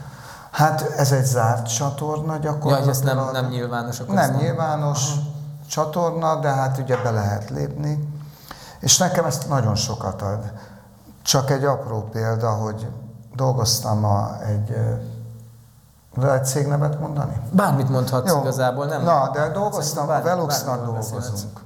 [0.50, 2.84] Hát ez egy zárt csatorna gyakorlatilag.
[2.84, 4.00] Ja, ez nem, nem nyilvános.
[4.00, 5.33] Akkor nem nyilvános Aha.
[5.68, 8.08] Csatorna, de hát ugye be lehet lépni.
[8.80, 10.52] És nekem ezt nagyon sokat ad.
[11.22, 12.88] Csak egy apró példa, hogy
[13.34, 14.76] dolgoztam a, egy
[16.14, 17.40] lehet cégnevet mondani?
[17.52, 18.40] Bármit mondhatsz Jó.
[18.40, 19.02] igazából, nem?
[19.02, 21.60] Na, de dolgoztam, bármi, a Veluxnak dolgozunk.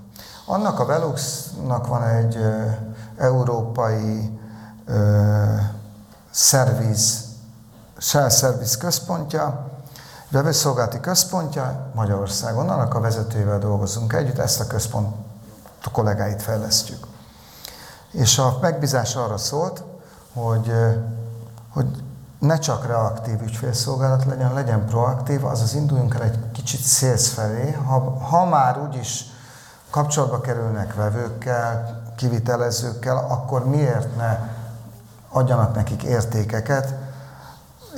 [0.47, 2.65] Annak a Veluxnak van egy ö,
[3.19, 4.39] európai
[4.87, 5.45] ö,
[6.31, 7.25] szerviz,
[7.99, 9.71] Shell Service központja,
[10.31, 15.17] vevőszolgálati központja Magyarországon, annak a vezetőjével dolgozunk együtt, ezt a központ
[15.85, 17.07] a kollégáit fejlesztjük.
[18.11, 19.83] És a megbízás arra szólt,
[20.33, 20.73] hogy,
[21.71, 21.87] hogy
[22.39, 27.73] ne csak reaktív ügyfélszolgálat legyen, legyen proaktív, azaz induljunk el egy kicsit szélsz felé.
[27.73, 29.25] Ha, ha már úgyis
[29.91, 34.39] kapcsolatba kerülnek vevőkkel, kivitelezőkkel, akkor miért ne
[35.29, 36.95] adjanak nekik értékeket,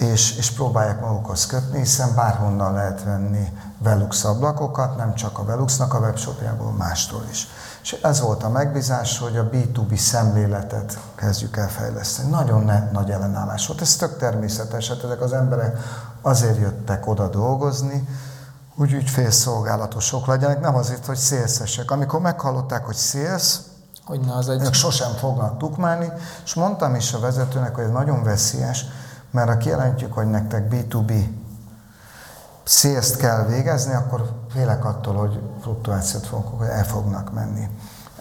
[0.00, 5.94] és, és próbálják magukhoz kötni, hiszen bárhonnan lehet venni Velux ablakokat, nem csak a Veluxnak
[5.94, 7.48] a webshopjából, mástól is.
[7.82, 12.30] És ez volt a megbízás, hogy a B2B szemléletet kezdjük el fejleszteni.
[12.30, 13.80] Nagyon ne, nagy ellenállás volt.
[13.80, 15.78] Ez tök természetes, hát ezek az emberek
[16.22, 18.08] azért jöttek oda dolgozni,
[18.76, 21.90] hogy ügyfélszolgálatosok legyenek, nem azért, hogy szélszesek.
[21.90, 23.60] Amikor meghallották, hogy szélsz,
[24.04, 24.62] hogy na, az egy...
[24.62, 26.12] ők sosem fognak tukmálni,
[26.44, 28.84] és mondtam is a vezetőnek, hogy ez nagyon veszélyes,
[29.30, 31.24] mert ha kijelentjük, hogy nektek B2B
[32.64, 37.68] szélzt kell végezni, akkor félek attól, hogy fluktuációt fogunk, hogy el fognak menni.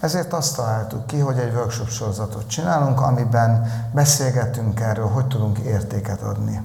[0.00, 6.22] Ezért azt találtuk ki, hogy egy workshop sorozatot csinálunk, amiben beszélgetünk erről, hogy tudunk értéket
[6.22, 6.62] adni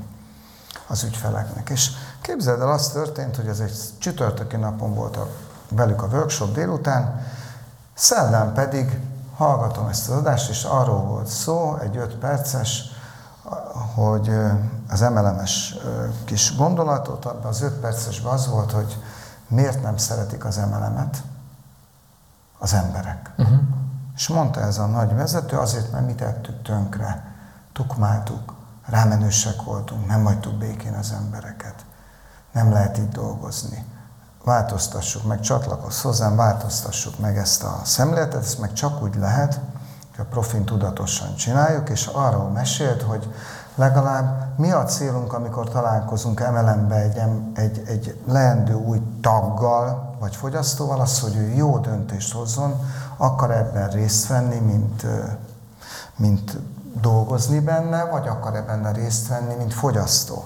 [0.87, 1.69] az ügyfeleknek.
[1.69, 1.89] És
[2.21, 5.27] képzeld el, az történt, hogy ez egy csütörtöki napon volt a,
[5.69, 7.25] velük a workshop délután,
[7.93, 8.99] szerdán pedig
[9.35, 12.83] hallgatom ezt az adást, és arról volt szó, egy 5 perces,
[13.95, 14.31] hogy
[14.89, 15.75] az emelemes
[16.25, 18.97] kis gondolatot, abban az 5 percesben az volt, hogy
[19.47, 21.23] miért nem szeretik az emelemet
[22.59, 23.31] az emberek.
[23.37, 23.59] Uh-huh.
[24.15, 27.33] És mondta ez a nagy vezető, azért, mert mi tettük tönkre,
[27.73, 28.53] tukmáltuk,
[28.85, 31.85] rámenősek voltunk, nem hagytuk békén az embereket.
[32.51, 33.85] Nem lehet így dolgozni.
[34.43, 39.59] Változtassuk meg, csatlakozz hozzám, változtassuk meg ezt a szemléletet, ezt meg csak úgy lehet,
[40.17, 43.33] a profin tudatosan csináljuk, és arról mesélt, hogy
[43.75, 47.21] legalább mi a célunk, amikor találkozunk MLM-be egy,
[47.53, 52.73] egy, egy leendő új taggal, vagy fogyasztóval, az, hogy ő jó döntést hozzon,
[53.17, 55.05] akar ebben részt venni, mint,
[56.15, 56.57] mint
[57.01, 60.45] dolgozni benne, vagy akar ebben részt venni, mint fogyasztó.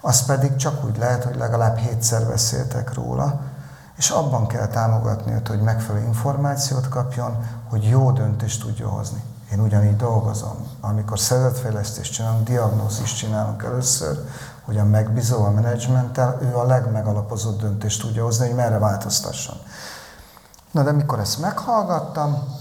[0.00, 3.40] Az pedig csak úgy lehet, hogy legalább hétszer beszéltek róla,
[3.96, 7.36] és abban kell támogatni őt, hogy megfelelő információt kapjon,
[7.72, 9.22] hogy jó döntést tudja hozni.
[9.52, 10.66] Én ugyanígy dolgozom.
[10.80, 14.28] Amikor szervezetfejlesztést csinálunk, diagnózist csinálunk először,
[14.64, 19.56] hogy a megbízó a menedzsmenttel, ő a legmegalapozott döntést tudja hozni, hogy merre változtasson.
[20.70, 22.56] Na de mikor ezt meghallgattam,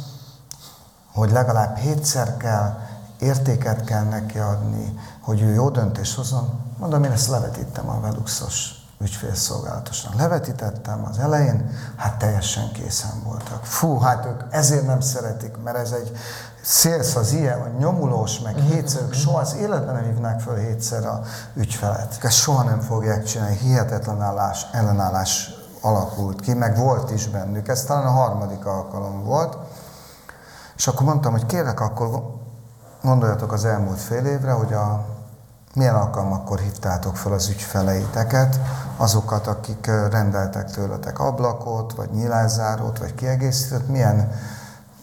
[1.13, 2.79] hogy legalább hétszer kell,
[3.19, 8.80] értéket kell neki adni, hogy ő jó döntést hozzon, mondom, én ezt levetítem a Veluxos
[9.01, 10.15] ügyfélszolgálatosnak.
[10.15, 13.65] Levetítettem az elején, hát teljesen készen voltak.
[13.65, 16.17] Fú, hát ők ezért nem szeretik, mert ez egy
[16.61, 18.65] szélsz az ilyen, hogy nyomulós, meg mhm.
[18.65, 21.21] hétszer, ők soha az életben nem hívnák föl hétszer a
[21.53, 22.17] ügyfelet.
[22.21, 25.49] Ezt soha nem fogják csinálni, hihetetlen állás, ellenállás
[25.81, 29.57] alakult ki, meg volt is bennük, ez talán a harmadik alkalom volt.
[30.75, 32.39] És akkor mondtam, hogy kérlek, akkor
[33.03, 35.05] gondoljatok az elmúlt fél évre, hogy a
[35.73, 38.59] milyen alkalmakkor hívtátok fel az ügyfeleiteket,
[38.97, 44.31] azokat, akik rendeltek tőletek ablakot, vagy nyilázárót, vagy kiegészítőt, milyen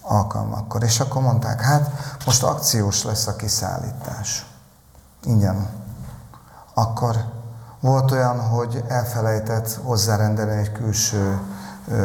[0.03, 0.83] alkalmakkor.
[0.83, 1.91] És akkor mondták, hát
[2.27, 4.47] most akciós lesz a kiszállítás.
[5.25, 5.69] Ingyen.
[6.75, 7.17] Akkor
[7.81, 11.41] volt olyan, hogy elfelejtett hozzárendelni egy külső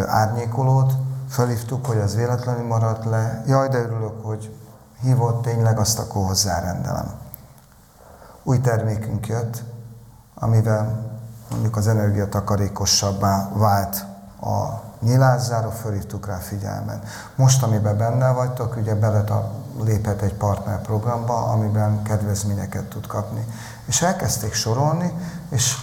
[0.07, 0.93] árnyékolót,
[1.29, 3.43] felhívtuk, hogy az véletlenül maradt le.
[3.47, 4.55] Jaj, de örülök, hogy
[5.01, 7.22] hívott tényleg, azt akkor hozzárendelem
[8.43, 9.63] új termékünk jött,
[10.35, 11.11] amivel
[11.49, 14.05] mondjuk az energia takarékosabbá vált
[14.41, 17.07] a nyilázzáró, fölhívtuk rá figyelmet.
[17.35, 19.23] Most, amiben benne vagytok, ugye bele
[19.83, 23.45] léphet egy partnerprogramba, amiben kedvezményeket tud kapni.
[23.85, 25.13] És elkezdték sorolni,
[25.49, 25.75] és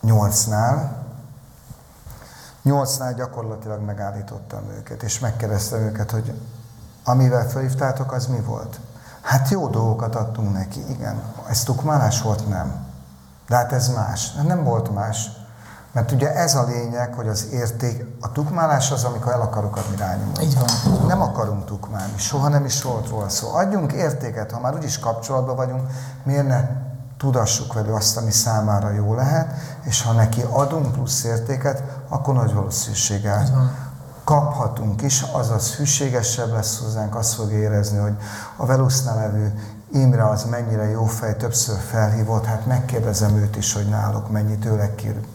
[0.00, 0.96] nyolcnál,
[2.62, 6.40] nyolcnál gyakorlatilag megállítottam őket, és megkérdeztem őket, hogy
[7.04, 8.80] amivel felhívtátok, az mi volt?
[9.22, 11.22] Hát jó dolgokat adtunk neki, igen.
[11.48, 12.48] Ez tukmálás volt?
[12.48, 12.72] Nem.
[13.48, 14.32] De hát ez más.
[14.32, 15.30] Nem volt más.
[15.92, 19.96] Mert ugye ez a lényeg, hogy az érték, a tukmálás az, amikor el akarok adni
[19.96, 20.42] rányomni.
[20.44, 21.06] Így van.
[21.06, 23.54] Nem akarunk tukmálni, soha nem is volt róla szó.
[23.54, 25.82] Adjunk értéket, ha már úgyis kapcsolatban vagyunk,
[26.22, 26.68] miért ne
[27.18, 32.54] tudassuk velő azt, ami számára jó lehet, és ha neki adunk plusz értéket, akkor nagy
[32.54, 33.38] valószínűséggel
[34.24, 38.14] kaphatunk is, azaz hűségesebb lesz hozzánk, azt fog érezni, hogy
[38.56, 39.52] a Velusznál levő
[39.92, 44.90] Imre az mennyire jó fej, többször felhívott, hát megkérdezem őt is, hogy náluk mennyi tőle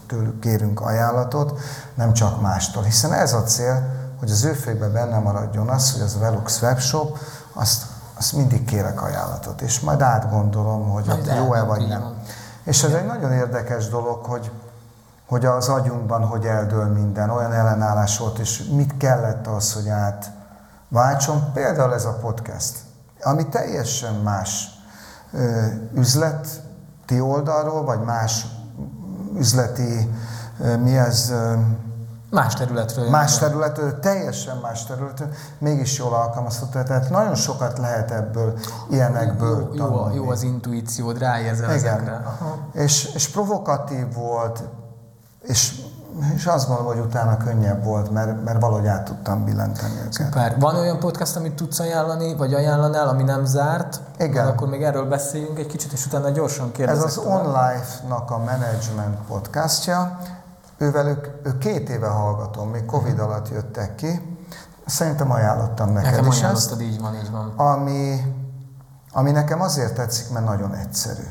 [0.07, 1.59] tőlük kérünk ajánlatot,
[1.95, 2.83] nem csak mástól.
[2.83, 3.87] Hiszen ez a cél,
[4.19, 7.17] hogy az ő fejben benne maradjon az, hogy az Velux webshop,
[7.53, 7.83] azt,
[8.17, 12.13] azt mindig kérek ajánlatot, és majd átgondolom, hogy jó-e vagy nem.
[12.63, 14.51] És ez egy nagyon érdekes dolog, hogy,
[15.27, 21.51] hogy az agyunkban hogy eldől minden, olyan ellenállás volt, és mit kellett az, hogy átváltson.
[21.53, 22.77] Például ez a podcast,
[23.21, 24.69] ami teljesen más
[25.33, 28.45] ö, üzleti oldalról, vagy más
[29.37, 30.09] üzleti,
[30.59, 31.53] ö, mi ez, ö,
[32.29, 33.09] Más területről.
[33.09, 36.81] más területről, teljesen más területről, mégis jól alkalmazható.
[36.81, 38.53] Tehát nagyon sokat lehet ebből,
[38.89, 40.15] ilyenekből jó, tanulni.
[40.15, 42.01] jó az intuíciód, ráérzel ezekre.
[42.01, 42.23] Igen.
[42.25, 42.57] Aha.
[42.71, 44.63] És, és provokatív volt,
[45.47, 45.81] és,
[46.35, 50.13] és azt gondolom, hogy utána könnyebb volt, mert, mert valahogy át tudtam billenteni őket.
[50.13, 50.59] Szuper.
[50.59, 53.99] Van olyan podcast, amit tudsz ajánlani, vagy ajánlanál, ami nem zárt?
[54.17, 54.47] Igen.
[54.47, 57.05] Akkor még erről beszéljünk egy kicsit, és utána gyorsan Ez kérdezek.
[57.05, 57.45] az tovább.
[57.45, 60.17] On Life-nak a management podcastja.
[60.77, 64.37] Ővel ők, két éve hallgatom, még Covid alatt jöttek ki.
[64.85, 66.81] Szerintem ajánlottam neked Nekem is ezt.
[66.81, 67.53] így van, így van.
[67.55, 68.21] ami,
[69.11, 71.23] ami nekem azért tetszik, mert nagyon egyszerű.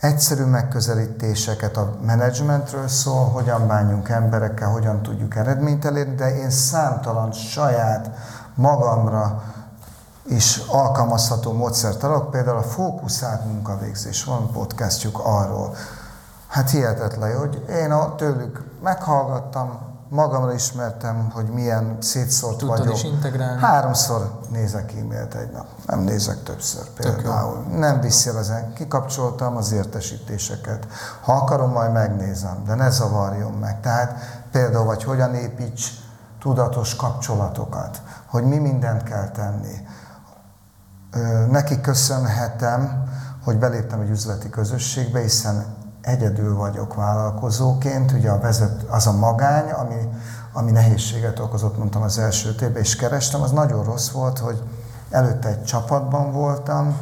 [0.00, 7.32] Egyszerű megközelítéseket a menedzsmentről szól, hogyan bánjunk emberekkel, hogyan tudjuk eredményt elérni, de én számtalan
[7.32, 8.10] saját
[8.54, 9.42] magamra
[10.26, 15.74] is alkalmazható módszert találok, például a fókuszált munkavégzés, van podcastjuk arról.
[16.46, 22.94] Hát hihetetlen, hogy én a, tőlük meghallgattam, magamra ismertem, hogy milyen szétszórt Tudtad vagyok.
[22.94, 23.60] is integrálni?
[23.60, 25.66] Háromszor nézek e-mailt egy nap.
[25.86, 27.58] Nem nézek többször például.
[27.58, 28.72] Nem viszi ezen.
[28.72, 30.86] Kikapcsoltam az értesítéseket.
[31.20, 33.80] Ha akarom, majd megnézem, de ne zavarjon meg.
[33.80, 34.18] Tehát
[34.50, 35.90] például, vagy hogyan építs
[36.40, 39.86] tudatos kapcsolatokat, hogy mi mindent kell tenni.
[41.50, 43.08] Neki köszönhetem,
[43.44, 45.64] hogy beléptem egy üzleti közösségbe, hiszen
[46.02, 50.08] egyedül vagyok vállalkozóként, ugye a vezet, az a magány, ami,
[50.52, 54.62] ami nehézséget okozott, mondtam az első évben, és kerestem, az nagyon rossz volt, hogy
[55.10, 56.96] előtte egy csapatban voltam,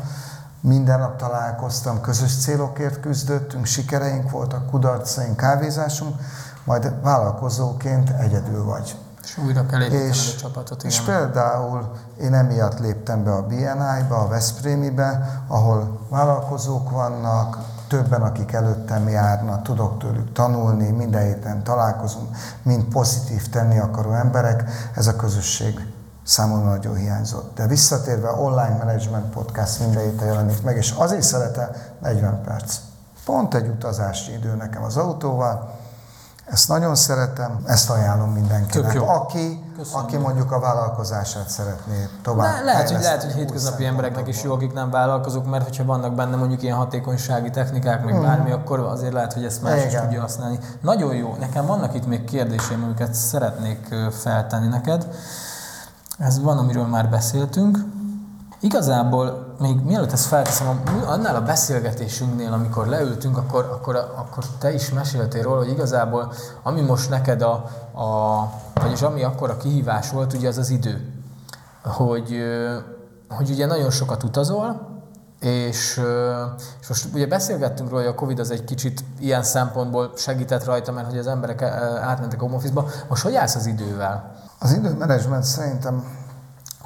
[0.61, 6.21] minden nap találkoztam, közös célokért küzdöttünk, sikereink voltak, kudarcaink, kávézásunk,
[6.65, 8.97] majd vállalkozóként egyedül vagy.
[9.23, 11.15] És újra kell És, a csapatot, és igen.
[11.15, 17.59] például én emiatt léptem be a BNI-ba, a Veszprémibe, ahol vállalkozók vannak,
[17.89, 24.65] többen, akik előttem járnak, tudok tőlük tanulni, minden héten találkozunk, mind pozitív tenni akaró emberek,
[24.95, 25.87] ez a közösség
[26.25, 27.55] számomra nagyon hiányzott.
[27.55, 31.69] De visszatérve, online management podcast minden héten jelenik meg, és azért szeretem
[32.01, 32.77] 40 perc.
[33.25, 35.78] Pont egy utazási idő nekem az autóval,
[36.51, 39.01] ezt nagyon szeretem, ezt ajánlom mindenkinek.
[39.01, 40.05] Aki, Köszönöm.
[40.05, 44.53] aki mondjuk a vállalkozását szeretné tovább Le, lehet, hogy, lehet, hogy hétköznapi embereknek is jó,
[44.53, 49.13] akik nem vállalkozók, mert hogyha vannak benne mondjuk ilyen hatékonysági technikák, meg bármi, akkor azért
[49.13, 49.91] lehet, hogy ezt más is Hmm.
[49.91, 50.03] Igen.
[50.03, 50.59] tudja használni.
[50.81, 51.37] Nagyon jó.
[51.39, 55.09] Nekem vannak itt még kérdéseim, amiket szeretnék feltenni neked.
[56.19, 57.79] Ez van, amiről már beszéltünk.
[58.61, 64.91] Igazából még mielőtt ezt felteszem, annál a beszélgetésünknél, amikor leültünk, akkor, akkor, akkor te is
[64.91, 67.53] meséltél róla, hogy igazából ami most neked a,
[68.01, 68.43] a
[68.75, 71.13] vagyis ami akkor a kihívás volt, ugye az az idő.
[71.83, 72.37] Hogy,
[73.29, 74.97] hogy ugye nagyon sokat utazol,
[75.41, 76.01] és,
[76.81, 80.93] és most ugye beszélgettünk róla, hogy a Covid az egy kicsit ilyen szempontból segített rajta,
[80.93, 81.63] mert hogy az emberek
[82.03, 82.89] átmentek a home office-ba.
[83.09, 84.35] Most hogy állsz az idővel?
[84.59, 86.05] Az időmenedzsment szerintem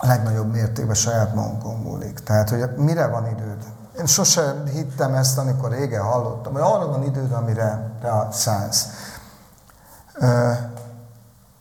[0.02, 2.18] a legnagyobb mértékben saját magunkon múlik.
[2.18, 3.58] Tehát, hogy mire van időd?
[3.98, 8.86] Én sosem hittem ezt, amikor régen hallottam, hogy arra van időd, amire te szánsz.
[10.14, 10.52] Ö,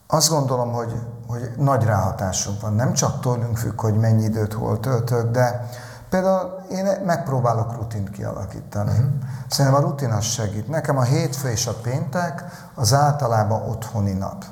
[0.07, 0.93] azt gondolom, hogy,
[1.27, 2.73] hogy nagy ráhatásunk van.
[2.73, 5.69] Nem csak tőlünk függ, hogy mennyi időt hol töltök, de
[6.09, 8.91] például én megpróbálok rutint kialakítani.
[8.91, 9.05] Uh-huh.
[9.49, 10.67] Szerintem a rutin az segít.
[10.67, 12.43] Nekem a hétfő és a péntek
[12.75, 14.45] az általában otthoni nap.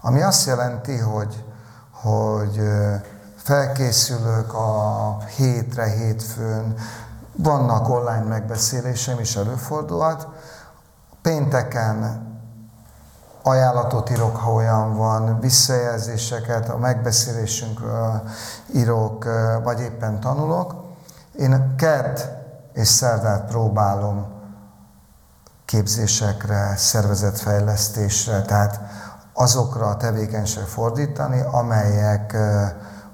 [0.00, 1.44] Ami azt jelenti, hogy,
[1.90, 2.60] hogy
[3.42, 6.74] felkészülök a hétre, hétfőn,
[7.36, 10.28] vannak online megbeszéléseim is előfordulhat.
[11.22, 12.30] Pénteken
[13.42, 18.22] ajánlatot írok, ha olyan van, visszajelzéseket, a megbeszélésünkről
[18.74, 19.24] írok,
[19.62, 20.74] vagy éppen tanulok.
[21.38, 22.18] Én kedd
[22.72, 24.26] és szerdát próbálom
[25.64, 28.80] képzésekre, szervezetfejlesztésre, tehát
[29.32, 32.36] azokra a tevékenységre fordítani, amelyek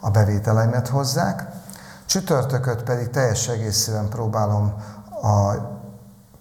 [0.00, 1.46] a bevételeimet hozzák.
[2.06, 4.74] Csütörtököt pedig teljes egészében próbálom
[5.22, 5.54] a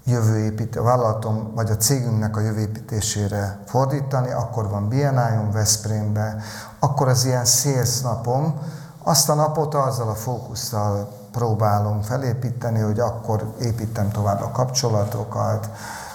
[0.05, 6.38] jövőépít, a vállalatom vagy a cégünknek a jövőépítésére fordítani, akkor van BNI-on Veszprémbe,
[6.80, 8.60] akkor az ilyen sales napom,
[9.03, 15.70] azt a napot azzal a fókusszal próbálom felépíteni, hogy akkor építem tovább a kapcsolatokat.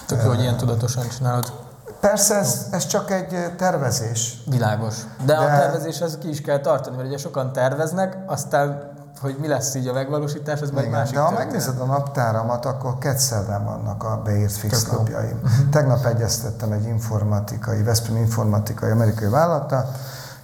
[0.06, 1.61] Tök jó, hogy ilyen tudatosan csinálod.
[2.02, 4.42] Persze ez, ez csak egy tervezés.
[4.46, 4.94] Világos.
[5.24, 8.90] De, De a tervezés az ki is kell tartani, mert ugye sokan terveznek, aztán
[9.20, 12.98] hogy mi lesz így a megvalósítás, ez majd másik De ha megnézed a naptáramat, akkor
[12.98, 15.40] kedszerdán vannak a beírt fix Tök napjaim.
[15.70, 19.84] Tegnap egyeztettem egy informatikai, Veszprém informatikai amerikai vállalata,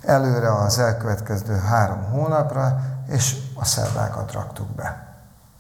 [0.05, 5.07] előre az elkövetkező három hónapra, és a szerdákat raktuk be.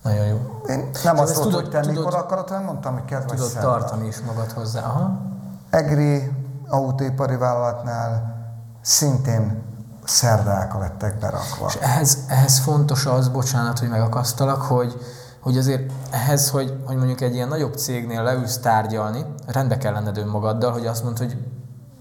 [0.02, 0.62] Nagyon jó.
[0.66, 3.68] Én nem azt tudod, hogy te tudod, mikor akarod, hanem mondtam, hogy kedves Tudod szerda.
[3.68, 4.80] tartani is magad hozzá.
[4.80, 5.36] Aha.
[5.70, 6.30] Egri
[6.68, 8.36] autóipari vállalatnál
[8.80, 9.62] szintén
[10.04, 11.66] szerdák lettek berakva.
[11.66, 14.94] És ehhez, ehhez fontos az, bocsánat, hogy megakasztalak, hogy,
[15.40, 20.18] hogy azért ehhez, hogy, hogy mondjuk egy ilyen nagyobb cégnél leülsz tárgyalni, rendbe kell lenned
[20.18, 21.36] önmagaddal, hogy azt mondod, hogy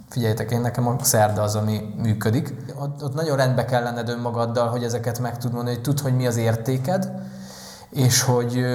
[0.10, 2.56] figyeljetek, én nekem a szerda az, ami működik.
[2.80, 6.16] Ott, ott nagyon rendbe kell lenned önmagaddal, hogy ezeket meg tud mondani, hogy tudd, hogy
[6.16, 7.12] mi az értéked,
[7.90, 8.66] és hogy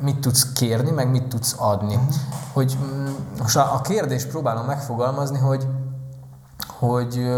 [0.00, 1.94] mit tudsz kérni, meg mit tudsz adni.
[1.94, 2.14] Uh-huh.
[2.52, 3.06] Hogy mm,
[3.38, 5.66] most a, a kérdést próbálom megfogalmazni, hogy
[6.78, 7.30] hogy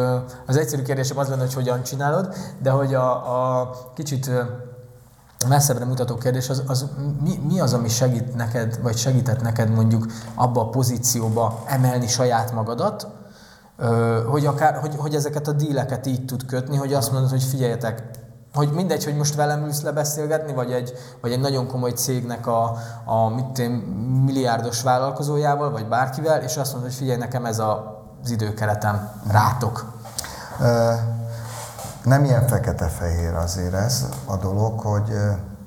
[0.47, 4.31] az egyszerű kérdésem az lenne, hogy hogyan csinálod, de hogy a, a kicsit
[5.49, 6.87] messzebbre mutató kérdés az, az
[7.23, 12.53] mi, mi az, ami segít neked, vagy segített neked mondjuk abba a pozícióba emelni saját
[12.53, 13.07] magadat,
[14.31, 18.03] hogy, akár, hogy, hogy ezeket a díleket így tud kötni, hogy azt mondod, hogy figyeljetek,
[18.55, 22.77] hogy mindegy, hogy most velem ülsz lebeszélgetni, vagy egy, vagy egy nagyon komoly cégnek a,
[23.05, 23.71] a mit én,
[24.25, 29.93] milliárdos vállalkozójával, vagy bárkivel, és azt mondod, hogy figyelj, nekem ez a az időkeretem rátok?
[32.05, 35.13] Nem ilyen fekete-fehér azért ez a dolog, hogy,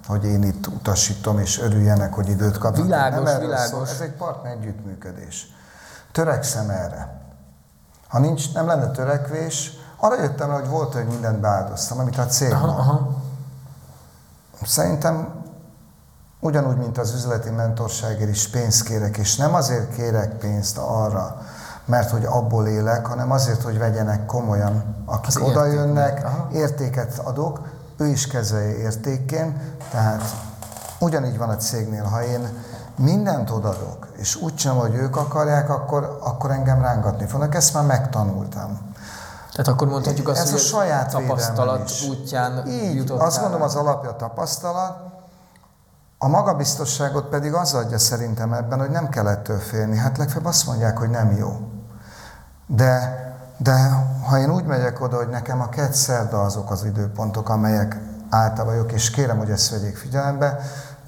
[0.08, 2.84] hogy én itt utasítom, és örüljenek, hogy időt kapnak.
[2.84, 3.70] Világos, nem világos.
[3.70, 3.88] Szól.
[3.88, 5.48] Ez egy partner együttműködés.
[6.12, 7.22] Törekszem erre.
[8.08, 12.52] Ha nincs, nem lenne törekvés, arra jöttem hogy volt, hogy mindent beáldoztam, amit a cég
[12.52, 13.10] aha, aha.
[14.66, 15.28] Szerintem
[16.40, 21.42] ugyanúgy, mint az üzleti mentorságért is pénzt kérek, és nem azért kérek pénzt arra,
[21.86, 27.60] mert hogy abból élek, hanem azért, hogy vegyenek komolyan, akik Az oda jönnek, értéket adok,
[27.98, 29.58] ő is kezelje értékként,
[29.92, 30.22] tehát
[31.00, 32.50] ugyanígy van a cégnél, ha én
[32.98, 37.56] mindent odadok, és úgy csinálom, hogy ők akarják, akkor, akkor engem rángatni fognak.
[37.56, 38.94] Ezt már megtanultam.
[39.56, 43.26] Tehát akkor mondhatjuk azt, Ez hogy a saját tapasztalat útján Így, jutottál.
[43.26, 44.98] azt mondom, az alapja a tapasztalat,
[46.18, 49.98] a magabiztosságot pedig az adja szerintem ebben, hogy nem kell ettől félni.
[49.98, 51.58] Hát legfeljebb azt mondják, hogy nem jó.
[52.68, 53.20] De,
[53.58, 53.90] de
[54.28, 58.00] ha én úgy megyek oda, hogy nekem a két szerda azok az időpontok, amelyek
[58.30, 60.60] által vagyok, és kérem, hogy ezt vegyék figyelembe,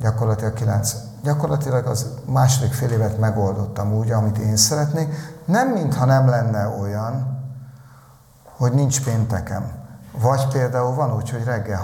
[0.02, 5.14] gyakorlatilag kilenc, gyakorlatilag az második fél évet megoldottam úgy, amit én szeretnék.
[5.46, 7.37] Nem mintha nem lenne olyan,
[8.58, 9.72] hogy nincs péntekem.
[10.22, 11.82] Vagy például van úgy, hogy reggel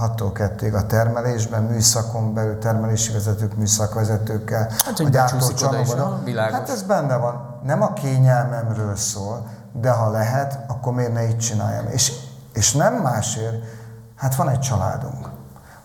[0.00, 6.24] 6-tól 2-ig a termelésben, műszakon belül termelési vezetők, műszakvezetőkkel, hát, a gyártócsomagban.
[6.52, 7.60] Hát ez benne van.
[7.64, 11.86] Nem a kényelmemről szól, de ha lehet, akkor miért ne így csináljam?
[11.86, 12.12] És,
[12.52, 13.64] és nem másért,
[14.16, 15.28] hát van egy családunk,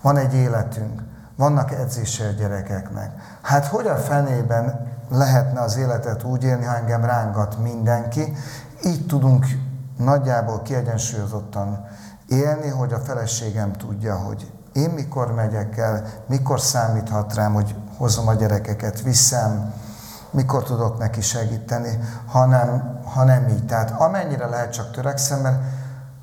[0.02, 1.02] van egy életünk,
[1.36, 3.12] vannak edzése a gyerekeknek.
[3.42, 8.36] Hát hogy a fenében lehetne az életet úgy élni, ha engem rángat mindenki,
[8.84, 9.46] így tudunk
[9.98, 11.88] nagyjából kiegyensúlyozottan
[12.28, 18.28] élni, hogy a feleségem tudja, hogy én mikor megyek el, mikor számíthat rám, hogy hozom
[18.28, 19.74] a gyerekeket, viszem,
[20.32, 23.66] mikor tudok neki segíteni, hanem, hanem így.
[23.66, 25.62] Tehát amennyire lehet csak törekszem, mert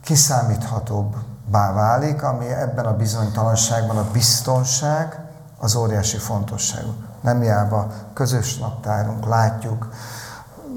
[0.05, 5.21] kiszámíthatóbbá válik, ami ebben a bizonytalanságban a biztonság
[5.59, 6.95] az óriási fontosságú.
[7.21, 9.89] Nem hiába közös naptárunk, látjuk,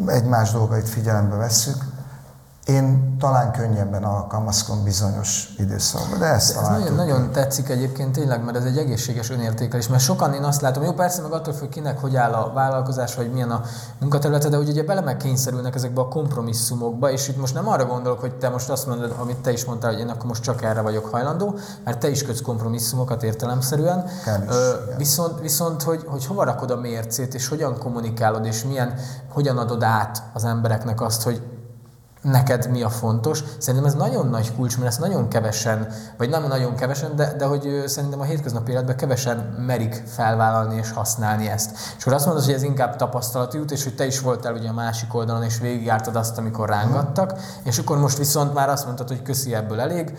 [0.07, 1.92] egymás dolgait figyelembe vesszük,
[2.65, 8.57] Én talán könnyebben alkalmazkodom bizonyos időszakban, de ezt Ez nagyon, nagyon tetszik egyébként tényleg, mert
[8.57, 11.99] ez egy egészséges önértékelés, mert sokan én azt látom, jó persze meg attól függ kinek,
[11.99, 13.61] hogy áll a vállalkozás, vagy milyen a
[13.99, 17.85] munkaterülete, de hogy ugye bele meg kényszerülnek ezekbe a kompromisszumokba, és itt most nem arra
[17.85, 20.63] gondolok, hogy te most azt mondod, amit te is mondtál, hogy én akkor most csak
[20.63, 24.05] erre vagyok hajlandó, mert te is kötsz kompromisszumokat értelemszerűen.
[24.23, 28.63] Kell is, Ö, viszont, viszont hogy, hogy hova rakod a mércét, és hogyan kommunikálod, és
[28.63, 28.93] milyen,
[29.29, 31.41] hogyan adod át az embereknek azt, hogy
[32.23, 33.43] neked mi a fontos.
[33.57, 37.45] Szerintem ez nagyon nagy kulcs, mert ezt nagyon kevesen, vagy nem nagyon kevesen, de, de
[37.45, 41.71] hogy szerintem a hétköznapi életben kevesen merik felvállalni és használni ezt.
[41.97, 44.69] És akkor azt mondod, hogy ez inkább tapasztalati út, és hogy te is voltál ugye
[44.69, 49.07] a másik oldalon, és végigjártad azt, amikor rángattak, és akkor most viszont már azt mondtad,
[49.07, 50.17] hogy köszi ebből elég,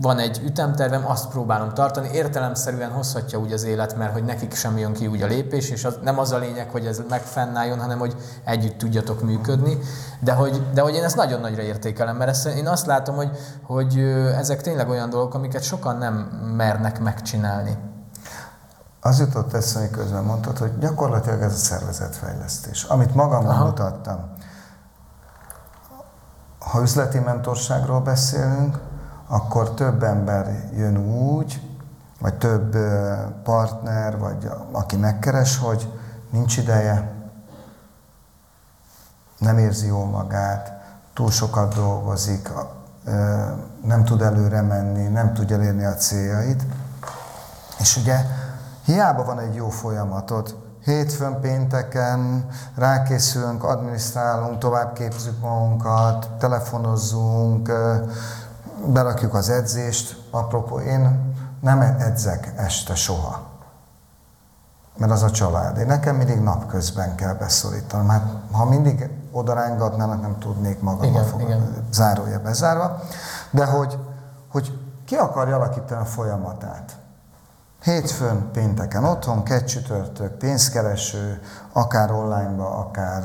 [0.00, 4.78] van egy ütemtervem, azt próbálom tartani, értelemszerűen hozhatja úgy az élet, mert hogy nekik sem
[4.78, 7.98] jön ki úgy a lépés, és az, nem az a lényeg, hogy ez megfennálljon, hanem
[7.98, 9.78] hogy együtt tudjatok működni,
[10.20, 13.30] de hogy, de hogy én ezt nagyon nagyra értékelem, mert ezt, én azt látom, hogy,
[13.62, 13.98] hogy
[14.38, 16.14] ezek tényleg olyan dolgok, amiket sokan nem
[16.56, 17.78] mernek megcsinálni.
[19.00, 23.64] Az jutott eszembe, közben mondtad, hogy gyakorlatilag ez a szervezetfejlesztés, amit magamon Aha.
[23.64, 24.32] mutattam.
[26.58, 28.78] Ha üzleti mentorságról beszélünk,
[29.32, 31.62] akkor több ember jön úgy,
[32.20, 32.76] vagy több
[33.42, 35.92] partner, vagy aki megkeres, hogy
[36.30, 37.12] nincs ideje,
[39.38, 40.72] nem érzi jól magát,
[41.14, 42.50] túl sokat dolgozik,
[43.84, 46.62] nem tud előre menni, nem tud elérni a céljait.
[47.78, 48.16] És ugye
[48.84, 57.72] hiába van egy jó folyamatod, hétfőn, pénteken rákészülünk, adminisztrálunk, továbbképzünk magunkat, telefonozzunk,
[58.86, 60.22] berakjuk az edzést.
[60.30, 63.42] Apropó, én nem edzek este soha,
[64.96, 65.78] mert az a család.
[65.78, 68.08] Én nekem mindig napközben kell beszorítanom.
[68.08, 71.42] Hát ha mindig oda rángatnának, nem tudnék foglalkozni.
[71.42, 71.86] igen.
[71.92, 73.00] Zárója bezárva.
[73.50, 73.98] De hogy,
[74.50, 76.98] hogy ki akarja alakítani a folyamatát.
[77.82, 81.40] Hétfőn, pénteken otthon, kett csütörtök, pénzkereső,
[81.72, 83.22] akár onlineba, akár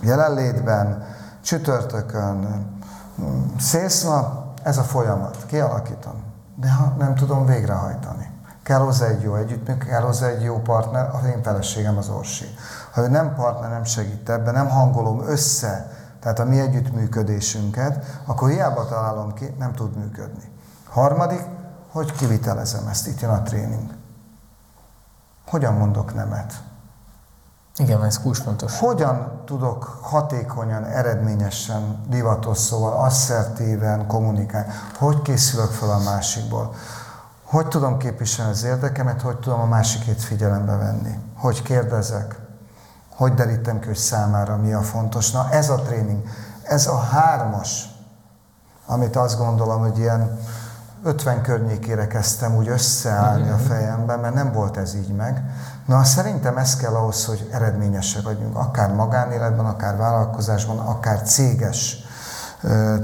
[0.00, 1.04] jelenlétben,
[1.42, 2.66] csütörtökön,
[3.58, 6.24] szélsznap, ez a folyamat, kialakítom.
[6.54, 8.30] De ha nem tudom végrehajtani.
[8.62, 12.44] Kell hozzá egy jó együttműködés, kell hozzá egy jó partner, az én feleségem az Orsi.
[12.92, 15.90] Ha ő nem partner, nem segít ebben, nem hangolom össze,
[16.20, 20.52] tehát a mi együttműködésünket, akkor hiába találom ki, nem tud működni.
[20.88, 21.44] Harmadik,
[21.92, 23.90] hogy kivitelezem ezt, itt jön a tréning.
[25.46, 26.54] Hogyan mondok nemet?
[27.78, 28.78] Igen, ez kulcsfontos.
[28.78, 34.72] Hogyan tudok hatékonyan, eredményesen, divatos szóval, asszertíven kommunikálni?
[34.98, 36.74] Hogy készülök fel a másikból?
[37.44, 41.18] Hogy tudom képviselni az érdekemet, hogy tudom a másikét figyelembe venni?
[41.36, 42.38] Hogy kérdezek?
[43.16, 45.30] Hogy derítem ki, hogy számára mi a fontos?
[45.30, 46.22] Na ez a tréning,
[46.62, 47.88] ez a hármas,
[48.86, 50.38] amit azt gondolom, hogy ilyen
[51.02, 55.44] 50 környékére kezdtem úgy összeállni a fejemben, mert nem volt ez így meg.
[55.86, 61.96] Na, szerintem ez kell ahhoz, hogy eredményesek vagyunk, akár magánéletben, akár vállalkozásban, akár céges
[62.62, 62.96] ö,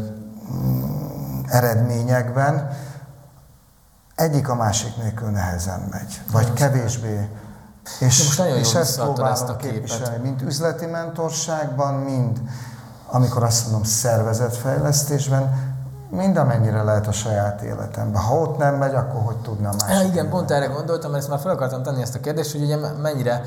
[0.53, 2.71] mm, eredményekben.
[4.15, 7.29] Egyik a másik nélkül nehezen megy, vagy kevésbé.
[7.99, 9.73] És, De most nagyon és ezt próbálom ezt a képet.
[9.73, 12.41] képviselni, mind üzleti mentorságban, mind
[13.07, 15.72] amikor azt mondom szervezetfejlesztésben,
[16.17, 18.23] mind amennyire lehet a saját életemben.
[18.23, 21.41] Ha ott nem megy, akkor hogy tudna Ja, igen, pont erre gondoltam, mert ezt már
[21.41, 23.43] fel akartam tenni ezt a kérdést, hogy ugye mennyire,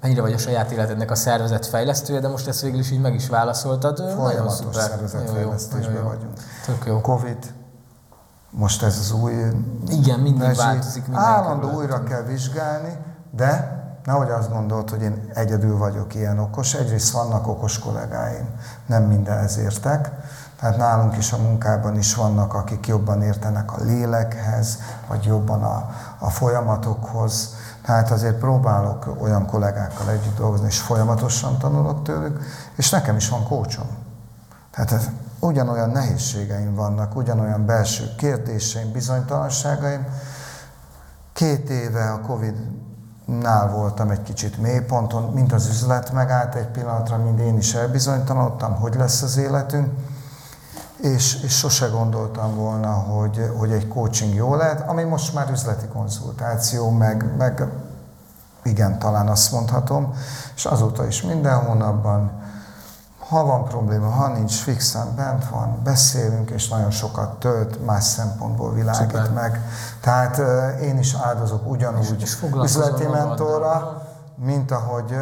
[0.00, 3.14] mennyire vagy a saját életednek a szervezet fejlesztője, de most ezt végül is így meg
[3.14, 4.10] is válaszoltad.
[4.16, 6.32] Folyamatos szervezetfejlesztésben vagyunk.
[6.66, 7.00] Tök jó.
[7.00, 7.38] Covid,
[8.50, 9.32] most ez az új
[9.88, 11.06] Igen, mindig rezsi, változik.
[11.06, 12.98] minden állandó újra kell vizsgálni,
[13.30, 16.74] de nehogy azt gondolt, hogy én egyedül vagyok ilyen okos.
[16.74, 18.48] Egyrészt vannak okos kollégáim,
[18.86, 20.10] nem mindenhez értek.
[20.64, 25.90] Tehát nálunk is a munkában is vannak, akik jobban értenek a lélekhez, vagy jobban a,
[26.18, 27.54] a folyamatokhoz.
[27.82, 32.42] Tehát azért próbálok olyan kollégákkal együtt dolgozni, és folyamatosan tanulok tőlük,
[32.76, 33.86] és nekem is van kócsom.
[34.70, 35.08] Tehát ez,
[35.38, 40.06] ugyanolyan nehézségeim vannak, ugyanolyan belső kérdéseim, bizonytalanságaim.
[41.32, 47.38] Két éve a Covid-nál voltam egy kicsit mélyponton, mint az üzlet megállt egy pillanatra, mind
[47.38, 49.92] én is elbizonytalanodtam, hogy lesz az életünk,
[51.04, 55.86] és, és sose gondoltam volna, hogy, hogy egy coaching jó lehet, ami most már üzleti
[55.86, 57.68] konzultáció, meg, meg
[58.62, 60.14] igen, talán azt mondhatom,
[60.54, 62.42] és azóta is minden hónapban,
[63.28, 68.72] ha van probléma, ha nincs fixen, bent van, beszélünk, és nagyon sokat tölt, más szempontból
[68.72, 69.32] világít Szuper.
[69.32, 69.60] meg.
[70.00, 70.38] Tehát
[70.80, 74.02] én is áldozok ugyanúgy És- és üzleti mentorra,
[74.36, 75.14] mint ahogy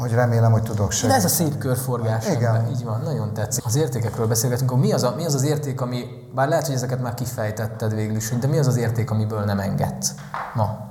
[0.00, 1.24] hogy remélem, hogy tudok De segíteni.
[1.24, 2.26] ez a szép körforgás.
[2.26, 2.54] Igen.
[2.54, 3.64] Ebben, így van, nagyon tetszik.
[3.64, 6.74] Az értékekről beszélgetünk, akkor mi az, a, mi az az érték, ami, bár lehet, hogy
[6.74, 10.14] ezeket már kifejtetted végül is, de mi az az érték, amiből nem engedsz
[10.54, 10.88] ma?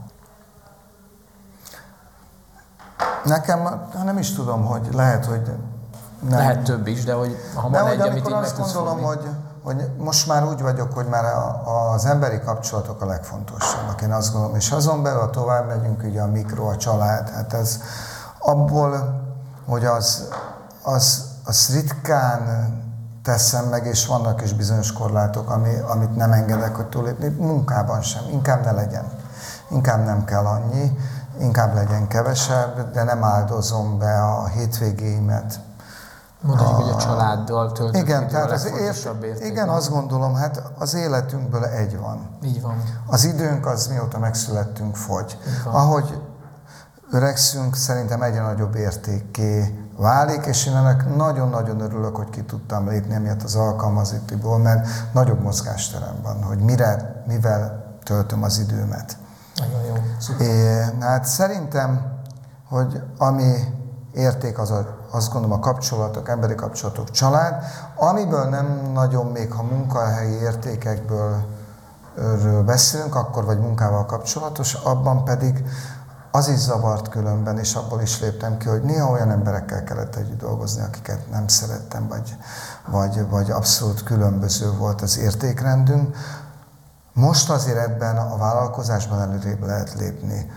[3.26, 5.42] Nekem ha nem is tudom, hogy lehet, hogy
[6.20, 6.38] nem.
[6.38, 9.06] Lehet több is, de hogy ha De van egy, amit így meg azt gondolom, fogni.
[9.06, 9.28] hogy,
[9.64, 14.02] hogy most már úgy vagyok, hogy már a, az emberi kapcsolatok a legfontosabbak.
[14.02, 17.54] Én azt gondolom, és azon belül, ha tovább megyünk, ugye a mikro, a család, hát
[17.54, 17.80] ez
[18.50, 19.22] abból,
[19.66, 20.28] hogy az,
[20.84, 22.74] az, az ritkán
[23.24, 28.24] teszem meg, és vannak is bizonyos korlátok, ami, amit nem engedek, hogy túlépni, munkában sem,
[28.32, 29.12] inkább ne legyen.
[29.70, 30.98] Inkább nem kell annyi,
[31.40, 35.60] inkább legyen kevesebb, de nem áldozom be a hétvégéimet,
[36.42, 39.48] Mondhatjuk, hogy a családdal töltött igen, idő tehát az legfontosabb érték.
[39.48, 42.28] igen, azt gondolom, hát az életünkből egy van.
[42.44, 42.84] Így van.
[43.06, 45.38] Az időnk az mióta megszülettünk fogy.
[45.72, 46.22] Ahogy
[47.12, 53.14] öregszünk, szerintem egyre nagyobb értékké válik, és én ennek nagyon-nagyon örülök, hogy ki tudtam lépni
[53.14, 59.18] emiatt az alkalmazatiból, mert nagyobb mozgásterem van, hogy mire, mivel töltöm az időmet.
[59.56, 59.94] Nagyon jó.
[60.20, 60.48] Szuper.
[60.48, 62.20] É, hát szerintem,
[62.70, 63.54] hogy ami
[64.14, 67.64] érték, az a, azt gondolom a kapcsolatok, emberi kapcsolatok, család,
[67.96, 71.44] amiből nem nagyon még, ha munkahelyi értékekből
[72.66, 75.64] beszélünk, akkor vagy munkával kapcsolatos, abban pedig
[76.32, 80.40] az is zavart különben, és abból is léptem ki, hogy néha olyan emberekkel kellett együtt
[80.40, 82.36] dolgozni, akiket nem szerettem, vagy,
[82.88, 86.16] vagy, vagy abszolút különböző volt az értékrendünk.
[87.14, 90.52] Most azért ebben a vállalkozásban előrébb lehet lépni.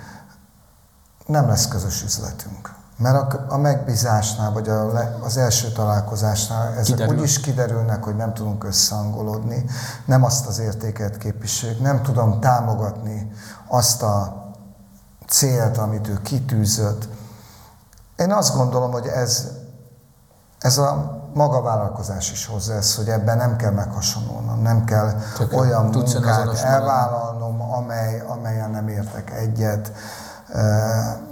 [1.26, 2.74] Nem lesz közös üzletünk.
[2.96, 4.90] Mert a, a megbízásnál, vagy a,
[5.24, 7.16] az első találkozásnál ezek Kiderül.
[7.16, 9.64] úgy is kiderülnek, hogy nem tudunk összehangolódni,
[10.04, 13.32] nem azt az értéket képviseljük, nem tudom támogatni
[13.66, 14.41] azt a
[15.28, 17.08] célt, amit ő kitűzött.
[18.16, 19.48] Én azt gondolom, hogy ez,
[20.58, 25.20] ez a maga vállalkozás is hozzá ez, hogy ebben nem kell meghasonolnom, nem kell
[25.50, 25.58] jó.
[25.58, 29.92] olyan munkát elvállalnom, amely, amelyen nem értek egyet.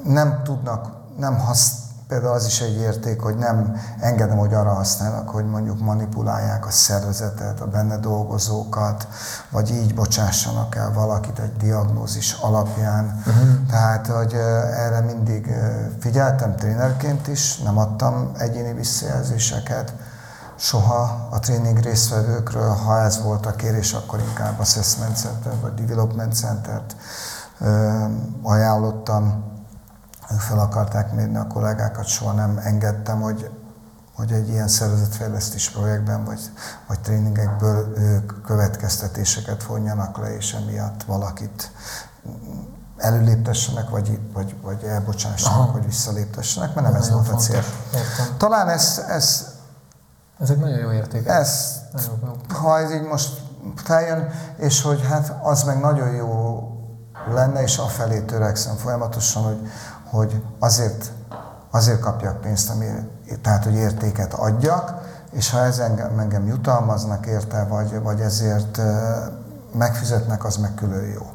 [0.04, 1.72] Nem tudnak, nem hasz,
[2.10, 6.70] például az is egy érték, hogy nem engedem, hogy arra használnak, hogy mondjuk manipulálják a
[6.70, 9.08] szervezetet, a benne dolgozókat,
[9.50, 13.22] vagy így bocsássanak el valakit egy diagnózis alapján.
[13.26, 13.66] Uh-huh.
[13.70, 14.34] Tehát, hogy
[14.74, 15.54] erre mindig
[16.00, 19.94] figyeltem trénerként is, nem adtam egyéni visszajelzéseket,
[20.56, 26.34] soha a tréning résztvevőkről, ha ez volt a kérés, akkor inkább Assessment Center vagy Development
[26.34, 26.96] Center-t
[28.42, 29.49] ajánlottam.
[30.32, 33.50] Ők fel akarták mérni a kollégákat, soha nem engedtem, hogy,
[34.14, 36.40] hogy egy ilyen szervezetfejlesztés projektben vagy,
[36.86, 41.70] vagy tréningekből ők következtetéseket vonjanak le, és emiatt valakit
[42.96, 45.72] előléptessenek, vagy, vagy, vagy elbocsássanak, Aha.
[45.72, 47.60] vagy visszaléptessenek, mert nem ez Nagyon volt a cél.
[47.62, 48.00] fontos.
[48.00, 48.36] Értem.
[48.36, 49.46] Talán ez, ez,
[50.38, 51.34] Ezek nagyon jó értékek.
[51.34, 51.78] ez
[52.48, 53.40] ha ez így most
[53.76, 56.64] feljön, és hogy hát az meg nagyon jó
[57.28, 59.68] lenne, és afelé törekszem folyamatosan, hogy,
[60.10, 61.12] hogy azért,
[61.70, 62.86] azért kapjak pénzt, ami,
[63.42, 64.94] tehát hogy értéket adjak,
[65.30, 68.80] és ha ez engem, engem jutalmaznak érte, vagy, vagy ezért
[69.72, 71.30] megfizetnek, az meg külön jó.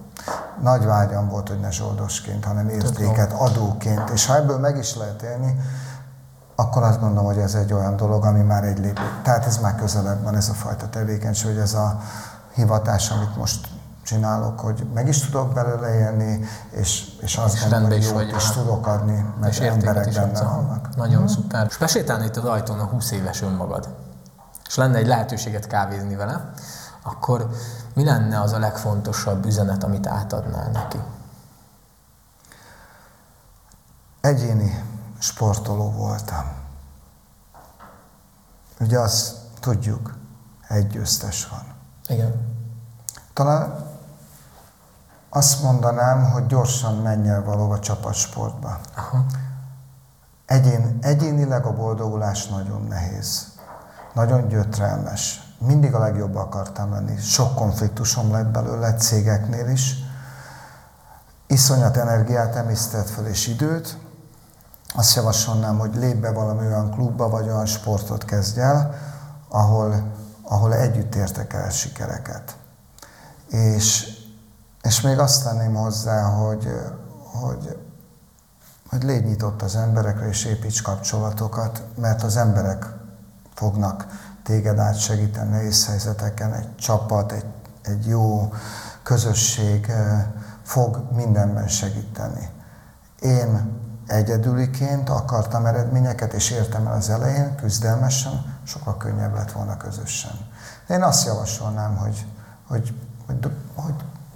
[0.62, 5.22] Nagy vágyam volt, hogy ne zsoldosként, hanem értéket adóként, és ha ebből meg is lehet
[5.22, 5.60] élni,
[6.56, 9.04] akkor azt gondolom, hogy ez egy olyan dolog, ami már egy lépés.
[9.24, 12.00] Tehát ez már közelebb van ez a fajta tevékenység, hogy ez a
[12.54, 13.68] hivatás, amit most
[14.06, 18.50] csinálok, hogy meg is tudok belőle élni, és, és azt És gondolom, hogy jót is
[18.50, 20.96] tudok adni, mert És emberek benne vannak.
[20.96, 21.26] Nagyon mm.
[21.26, 21.66] szuper.
[21.70, 23.96] És besétálni itt az ajtón a 20 éves önmagad,
[24.68, 26.54] és lenne egy lehetőséget kávézni vele,
[27.04, 27.50] akkor
[27.94, 30.98] mi lenne az a legfontosabb üzenet, amit átadnál neki?
[34.22, 34.84] Egyéni
[35.20, 36.46] sportoló voltam.
[38.80, 40.14] Ugye azt tudjuk,
[40.68, 41.64] egy győztes van.
[42.08, 42.54] Igen.
[43.34, 43.85] Talán
[45.36, 48.80] azt mondanám, hogy gyorsan menj el valóban csapatsportba.
[48.96, 49.26] Aha.
[50.46, 53.48] Egyén, egyénileg a boldogulás nagyon nehéz.
[54.14, 55.54] Nagyon gyötrelmes.
[55.58, 57.18] Mindig a legjobb akartam lenni.
[57.18, 59.96] Sok konfliktusom lett belőle cégeknél is.
[61.48, 63.98] Iszonyat energiát emésztett fel és időt.
[64.96, 68.96] Azt javasolnám, hogy lépj be valami olyan klubba, vagy olyan sportot kezdj el,
[69.50, 70.12] ahol,
[70.44, 72.56] ahol együtt értek el sikereket.
[73.50, 74.15] És,
[74.86, 76.68] és még azt tenném hozzá, hogy,
[77.42, 77.78] hogy,
[78.90, 82.86] hogy légy nyitott az emberekre, és építs kapcsolatokat, mert az emberek
[83.54, 84.06] fognak
[84.44, 87.46] téged átsegíteni nehéz helyzeteken, egy csapat, egy,
[87.82, 88.54] egy jó
[89.04, 90.26] közösség eh,
[90.64, 92.50] fog mindenben segíteni.
[93.20, 100.50] Én egyedüliként akartam eredményeket, és értem el az elején, küzdelmesen, sokkal könnyebb lett volna közösen.
[100.90, 102.26] Én azt javasolnám, hogy,
[102.68, 102.94] hogy,
[103.26, 103.96] hogy, hogy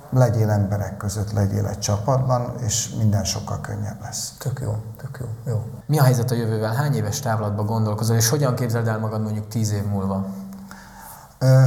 [0.10, 4.34] legyél emberek között, legyél egy csapatban, és minden sokkal könnyebb lesz.
[4.38, 5.28] Tök jó, tök jó.
[5.54, 5.64] jó.
[5.86, 6.74] Mi a helyzet a jövővel?
[6.74, 10.26] Hány éves távlatban gondolkozol, és hogyan képzeld el magad mondjuk tíz év múlva?
[11.38, 11.66] Ö,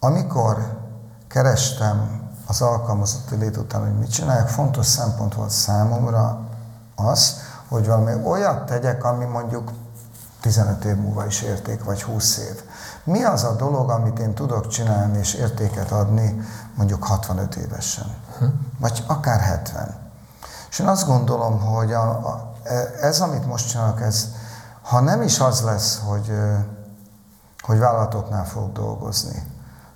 [0.00, 0.80] amikor
[1.28, 6.40] kerestem az alkalmazotti lét után, hogy mit csinálják, fontos szempont volt számomra
[6.94, 7.36] az,
[7.68, 9.70] hogy valami olyat tegyek, ami mondjuk
[10.40, 12.62] 15 év múlva is érték, vagy 20 év.
[13.04, 16.40] Mi az a dolog, amit én tudok csinálni és értéket adni
[16.74, 18.14] mondjuk 65 évesen?
[18.80, 19.94] Vagy akár 70.
[20.70, 22.52] És én azt gondolom, hogy a, a,
[23.00, 24.28] ez, amit most csinálok, ez,
[24.82, 26.32] ha nem is az lesz, hogy,
[27.60, 29.42] hogy vállalatoknál fog dolgozni,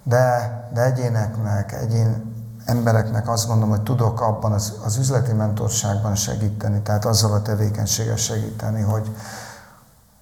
[0.03, 2.35] de, de egyéneknek, egyén,
[2.65, 8.17] embereknek azt gondolom, hogy tudok abban az, az üzleti mentorságban segíteni, tehát azzal a tevékenységgel
[8.17, 9.17] segíteni, hogy,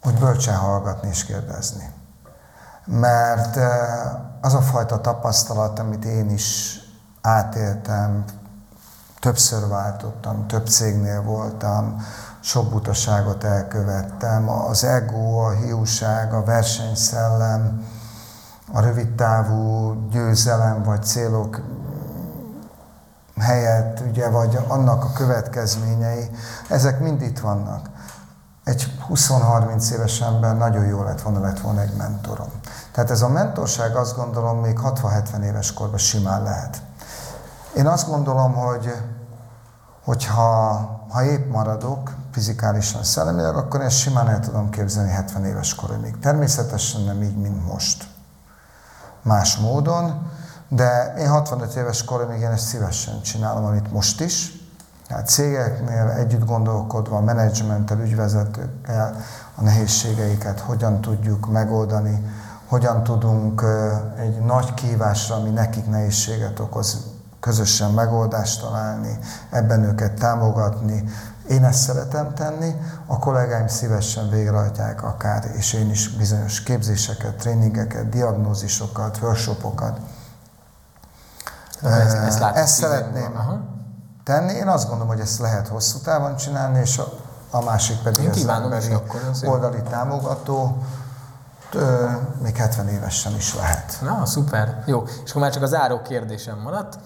[0.02, 1.92] hogy bölcsen hallgatni és kérdezni.
[2.84, 3.68] Mert eh,
[4.40, 6.78] az a fajta tapasztalat, amit én is
[7.20, 8.24] átéltem,
[9.20, 12.04] többször váltottam, több cégnél voltam,
[12.40, 17.82] sok butaságot elkövettem, az ego, a hiúság, a versenyszellem,
[18.72, 21.60] a rövidtávú győzelem vagy célok
[23.38, 26.30] helyett, ugye, vagy annak a következményei,
[26.68, 27.88] ezek mind itt vannak.
[28.64, 32.48] Egy 20-30 éves ember nagyon jó lett volna, lett volna egy mentorom.
[32.94, 36.82] Tehát ez a mentorság azt gondolom még 60-70 éves korban simán lehet.
[37.76, 38.94] Én azt gondolom, hogy
[40.04, 40.48] hogyha
[41.08, 46.18] ha épp maradok, fizikálisan, szellemileg, akkor ezt simán el tudom képzelni 70 éves korig.
[46.18, 48.06] Természetesen nem így, mint most.
[49.22, 50.30] Más módon,
[50.68, 54.52] de én 65 éves koromig én ezt szívesen csinálom, amit most is.
[55.08, 59.16] Tehát cégeknél együtt gondolkodva, a menedzsmenttel, ügyvezetőkkel
[59.54, 62.24] a nehézségeiket hogyan tudjuk megoldani,
[62.68, 63.64] hogyan tudunk
[64.18, 69.18] egy nagy kívásra, ami nekik nehézséget okoz, közösen megoldást találni,
[69.50, 71.04] ebben őket támogatni.
[71.48, 72.74] Én ezt szeretem tenni,
[73.06, 79.98] a kollégáim szívesen végrehajtják akár, és én is bizonyos képzéseket, tréningeket, diagnózisokat, workshopokat,
[81.82, 83.60] ezt, ezt, ezt szeretném Aha.
[84.24, 84.52] tenni.
[84.52, 87.12] Én azt gondolom, hogy ezt lehet hosszú távon csinálni, és a,
[87.50, 90.82] a másik pedig emberi akkor oldali támogató,
[91.74, 92.10] ö,
[92.42, 93.98] még 70 évesen is lehet.
[94.02, 94.82] Na, szuper.
[94.86, 96.98] Jó, és akkor már csak az áró kérdésem maradt.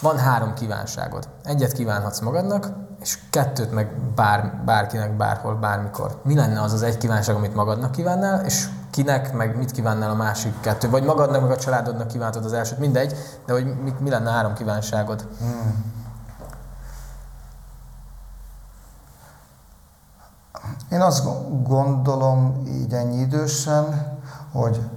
[0.00, 1.28] Van három kívánságod.
[1.44, 2.66] Egyet kívánhatsz magadnak,
[3.00, 6.20] és kettőt meg bár, bárkinek, bárhol, bármikor.
[6.24, 10.14] Mi lenne az az egy kívánság, amit magadnak kívánnál, és kinek, meg mit kívánnál a
[10.14, 10.90] másik kettő?
[10.90, 14.54] Vagy magadnak, meg a családodnak kívántad az elsőt, mindegy, de hogy mi, mi lenne három
[14.54, 15.28] kívánságod?
[15.38, 15.95] Hmm.
[20.90, 21.24] Én azt
[21.62, 24.16] gondolom így ennyi idősen,
[24.52, 24.90] hogy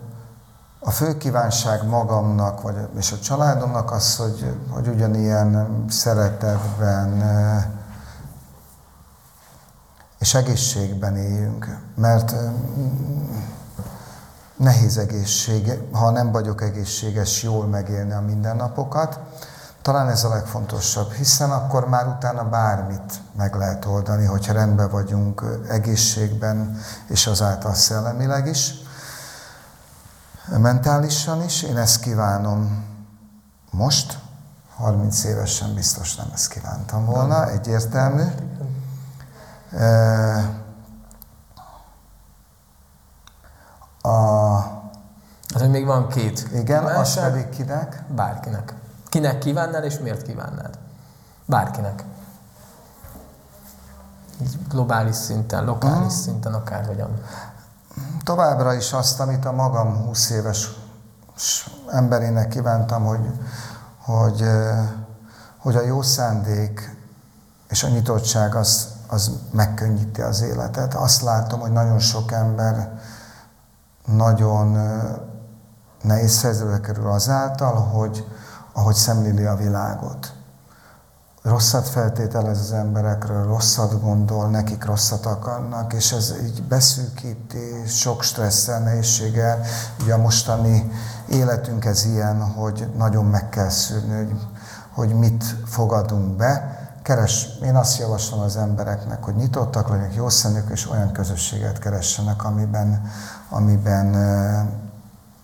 [0.80, 7.22] a fő kívánság magamnak, vagy, és a családomnak az, hogy, hogy ugyanilyen szeretetben
[10.20, 11.80] és egészségben éljünk.
[11.96, 12.36] Mert
[14.56, 19.20] nehéz egészség, ha nem vagyok egészséges, jól megélni a mindennapokat.
[19.82, 25.44] Talán ez a legfontosabb, hiszen akkor már utána bármit meg lehet oldani, hogyha rendben vagyunk
[25.70, 26.78] egészségben,
[27.08, 28.74] és azáltal szellemileg is,
[30.58, 31.64] mentálisan is.
[31.64, 32.86] Én ezt kívánom
[33.72, 34.20] most,
[34.76, 38.24] 30 évesen biztos nem ezt kívántam volna, egyértelmű.
[44.02, 44.58] A...
[45.54, 46.48] Hát, hogy még van két.
[46.54, 48.04] Igen, az pedig kinek?
[48.16, 48.74] Bárkinek.
[49.10, 50.78] Kinek kívánnál, és miért kívánnád?
[51.46, 52.04] Bárkinek.
[54.70, 56.10] Globális szinten, lokális hmm.
[56.10, 57.22] szinten, akárhogyan.
[58.24, 60.70] Továbbra is azt, amit a magam 20 éves
[61.92, 63.32] emberének kívántam, hogy,
[63.98, 64.44] hogy,
[65.58, 66.98] hogy a jó szándék
[67.70, 70.94] és a nyitottság az, az megkönnyíti az életet.
[70.94, 73.00] Azt látom, hogy nagyon sok ember
[74.06, 74.78] nagyon
[76.02, 78.28] nehéz helyzetbe kerül azáltal, hogy
[78.80, 80.34] ahogy szemléli a világot.
[81.42, 88.80] Rosszat feltételez az emberekről, rosszat gondol, nekik rosszat akarnak, és ez így beszűkíti, sok stresszel,
[88.80, 89.62] nehézséggel.
[90.02, 90.92] Ugye a mostani
[91.28, 94.40] életünk ez ilyen, hogy nagyon meg kell szűrni, hogy,
[94.94, 96.78] hogy mit fogadunk be.
[97.04, 102.44] Keres, én azt javaslom az embereknek, hogy nyitottak legyenek, jó szemük, és olyan közösséget keressenek,
[102.44, 103.12] amiben,
[103.50, 104.06] amiben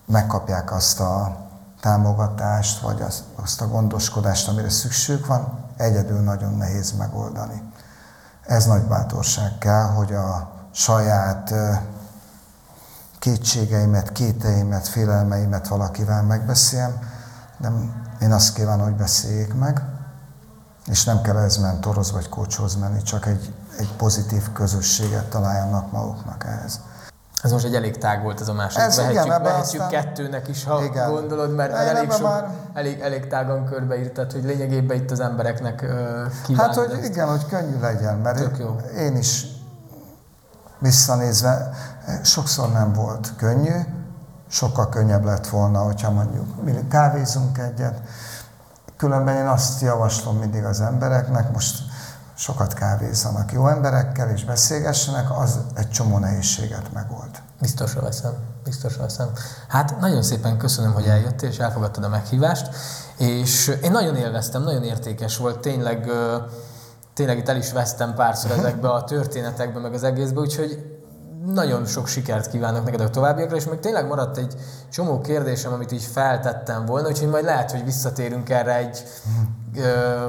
[0.06, 1.44] megkapják azt a
[1.80, 7.62] támogatást, vagy azt, azt a gondoskodást, amire szükség van, egyedül nagyon nehéz megoldani.
[8.46, 11.54] Ez nagy bátorság kell, hogy a saját
[13.18, 16.98] kétségeimet, kéteimet, félelmeimet valakivel megbeszéljem,
[17.58, 17.72] de
[18.20, 19.82] én azt kívánom, hogy beszéljék meg,
[20.86, 26.44] és nem kell ez mentorhoz vagy kocshoz menni, csak egy, egy pozitív közösséget találjanak maguknak
[26.44, 26.80] ehhez.
[27.42, 28.86] Ez most egy elég tág volt ez a második.
[28.86, 30.02] Ez vehetjük, igen, vehetjük aztán...
[30.02, 31.10] kettőnek is, ha igen.
[31.10, 32.48] gondolod, mert Én elég, sok, már...
[32.74, 35.82] elég, elég tágan körbeírtad, hogy lényegében itt az embereknek
[36.48, 37.04] uh, Hát, hogy ezt.
[37.04, 38.76] igen, hogy könnyű legyen, mert Tök jó.
[38.96, 39.46] én is
[40.78, 41.70] visszanézve
[42.22, 43.74] sokszor nem volt könnyű,
[44.48, 48.00] sokkal könnyebb lett volna, hogyha mondjuk mi kávézunk egyet.
[48.96, 51.85] Különben én azt javaslom mindig az embereknek, most
[52.36, 57.30] sokat kávézzanak jó emberekkel és beszélgessenek, az egy csomó nehézséget megold.
[57.60, 58.32] Biztosra veszem,
[58.64, 59.28] biztosra veszem.
[59.68, 62.68] Hát nagyon szépen köszönöm, hogy eljöttél és elfogadtad a meghívást,
[63.18, 66.10] és én nagyon élveztem, nagyon értékes volt, tényleg,
[67.14, 70.96] tényleg itt el is vesztem párszor ezekbe a történetekbe, meg az egészbe, úgyhogy
[71.46, 74.54] nagyon sok sikert kívánok neked a továbbiakra, és még tényleg maradt egy
[74.90, 79.04] csomó kérdésem, amit így feltettem volna, úgyhogy majd lehet, hogy visszatérünk erre egy
[79.76, 80.26] ö,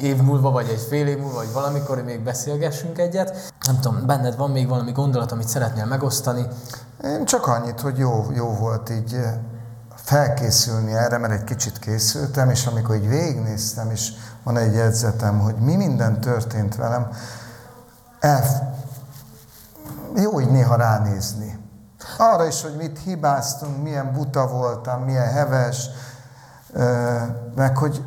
[0.00, 3.52] év múlva, vagy egy fél év múlva, vagy valamikor, még beszélgessünk egyet.
[3.66, 6.46] Nem tudom, benned van még valami gondolat, amit szeretnél megosztani?
[7.04, 9.20] Én csak annyit, hogy jó, jó volt így
[9.94, 14.12] felkészülni erre, mert egy kicsit készültem, és amikor így végignéztem, és
[14.42, 17.08] van egy jegyzetem, hogy mi minden történt velem,
[18.20, 18.74] el,
[20.16, 21.58] jó így néha ránézni.
[22.18, 25.88] Arra is, hogy mit hibáztunk, milyen buta voltam, milyen heves,
[27.54, 28.04] meg hogy,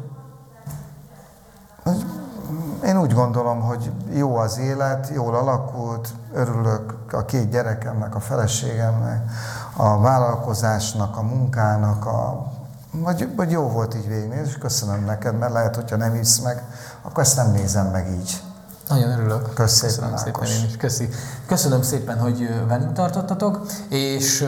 [2.86, 9.32] én úgy gondolom, hogy jó az élet, jól alakult, örülök a két gyerekemnek, a feleségemnek,
[9.76, 12.52] a vállalkozásnak, a munkának, a,
[12.92, 16.64] vagy, vagy jó volt így végignézni, és köszönöm neked, mert lehet, hogyha nem hisz meg,
[17.02, 18.42] akkor ezt nem nézem meg így.
[18.90, 19.54] Nagyon örülök.
[19.54, 20.78] Köszönöm, szépen, szépen én is.
[20.78, 21.10] Köszi.
[21.46, 24.46] Köszönöm szépen, hogy velünk tartottatok, és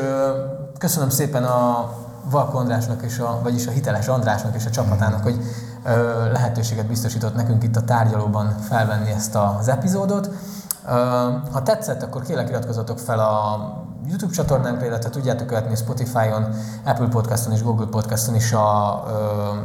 [0.78, 1.92] köszönöm szépen a
[2.32, 5.42] Valko Andrásnak, és a, vagyis a Hiteles Andrásnak és a csapatának, hogy
[6.32, 10.30] lehetőséget biztosított nekünk itt a tárgyalóban felvenni ezt az epizódot.
[11.52, 13.58] Ha tetszett, akkor kérlek iratkozzatok fel a
[14.08, 16.48] YouTube csatornánkra, illetve tudjátok követni Spotify-on,
[16.86, 19.04] Apple Podcaston és Google Podcaston is a,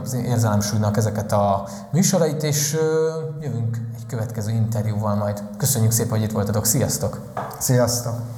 [0.02, 2.76] az érzelemsúlynak ezeket a műsorait, és
[3.40, 5.42] jövünk egy következő interjúval majd.
[5.56, 6.64] Köszönjük szépen, hogy itt voltatok.
[6.64, 7.20] Sziasztok!
[7.58, 8.35] Sziasztok!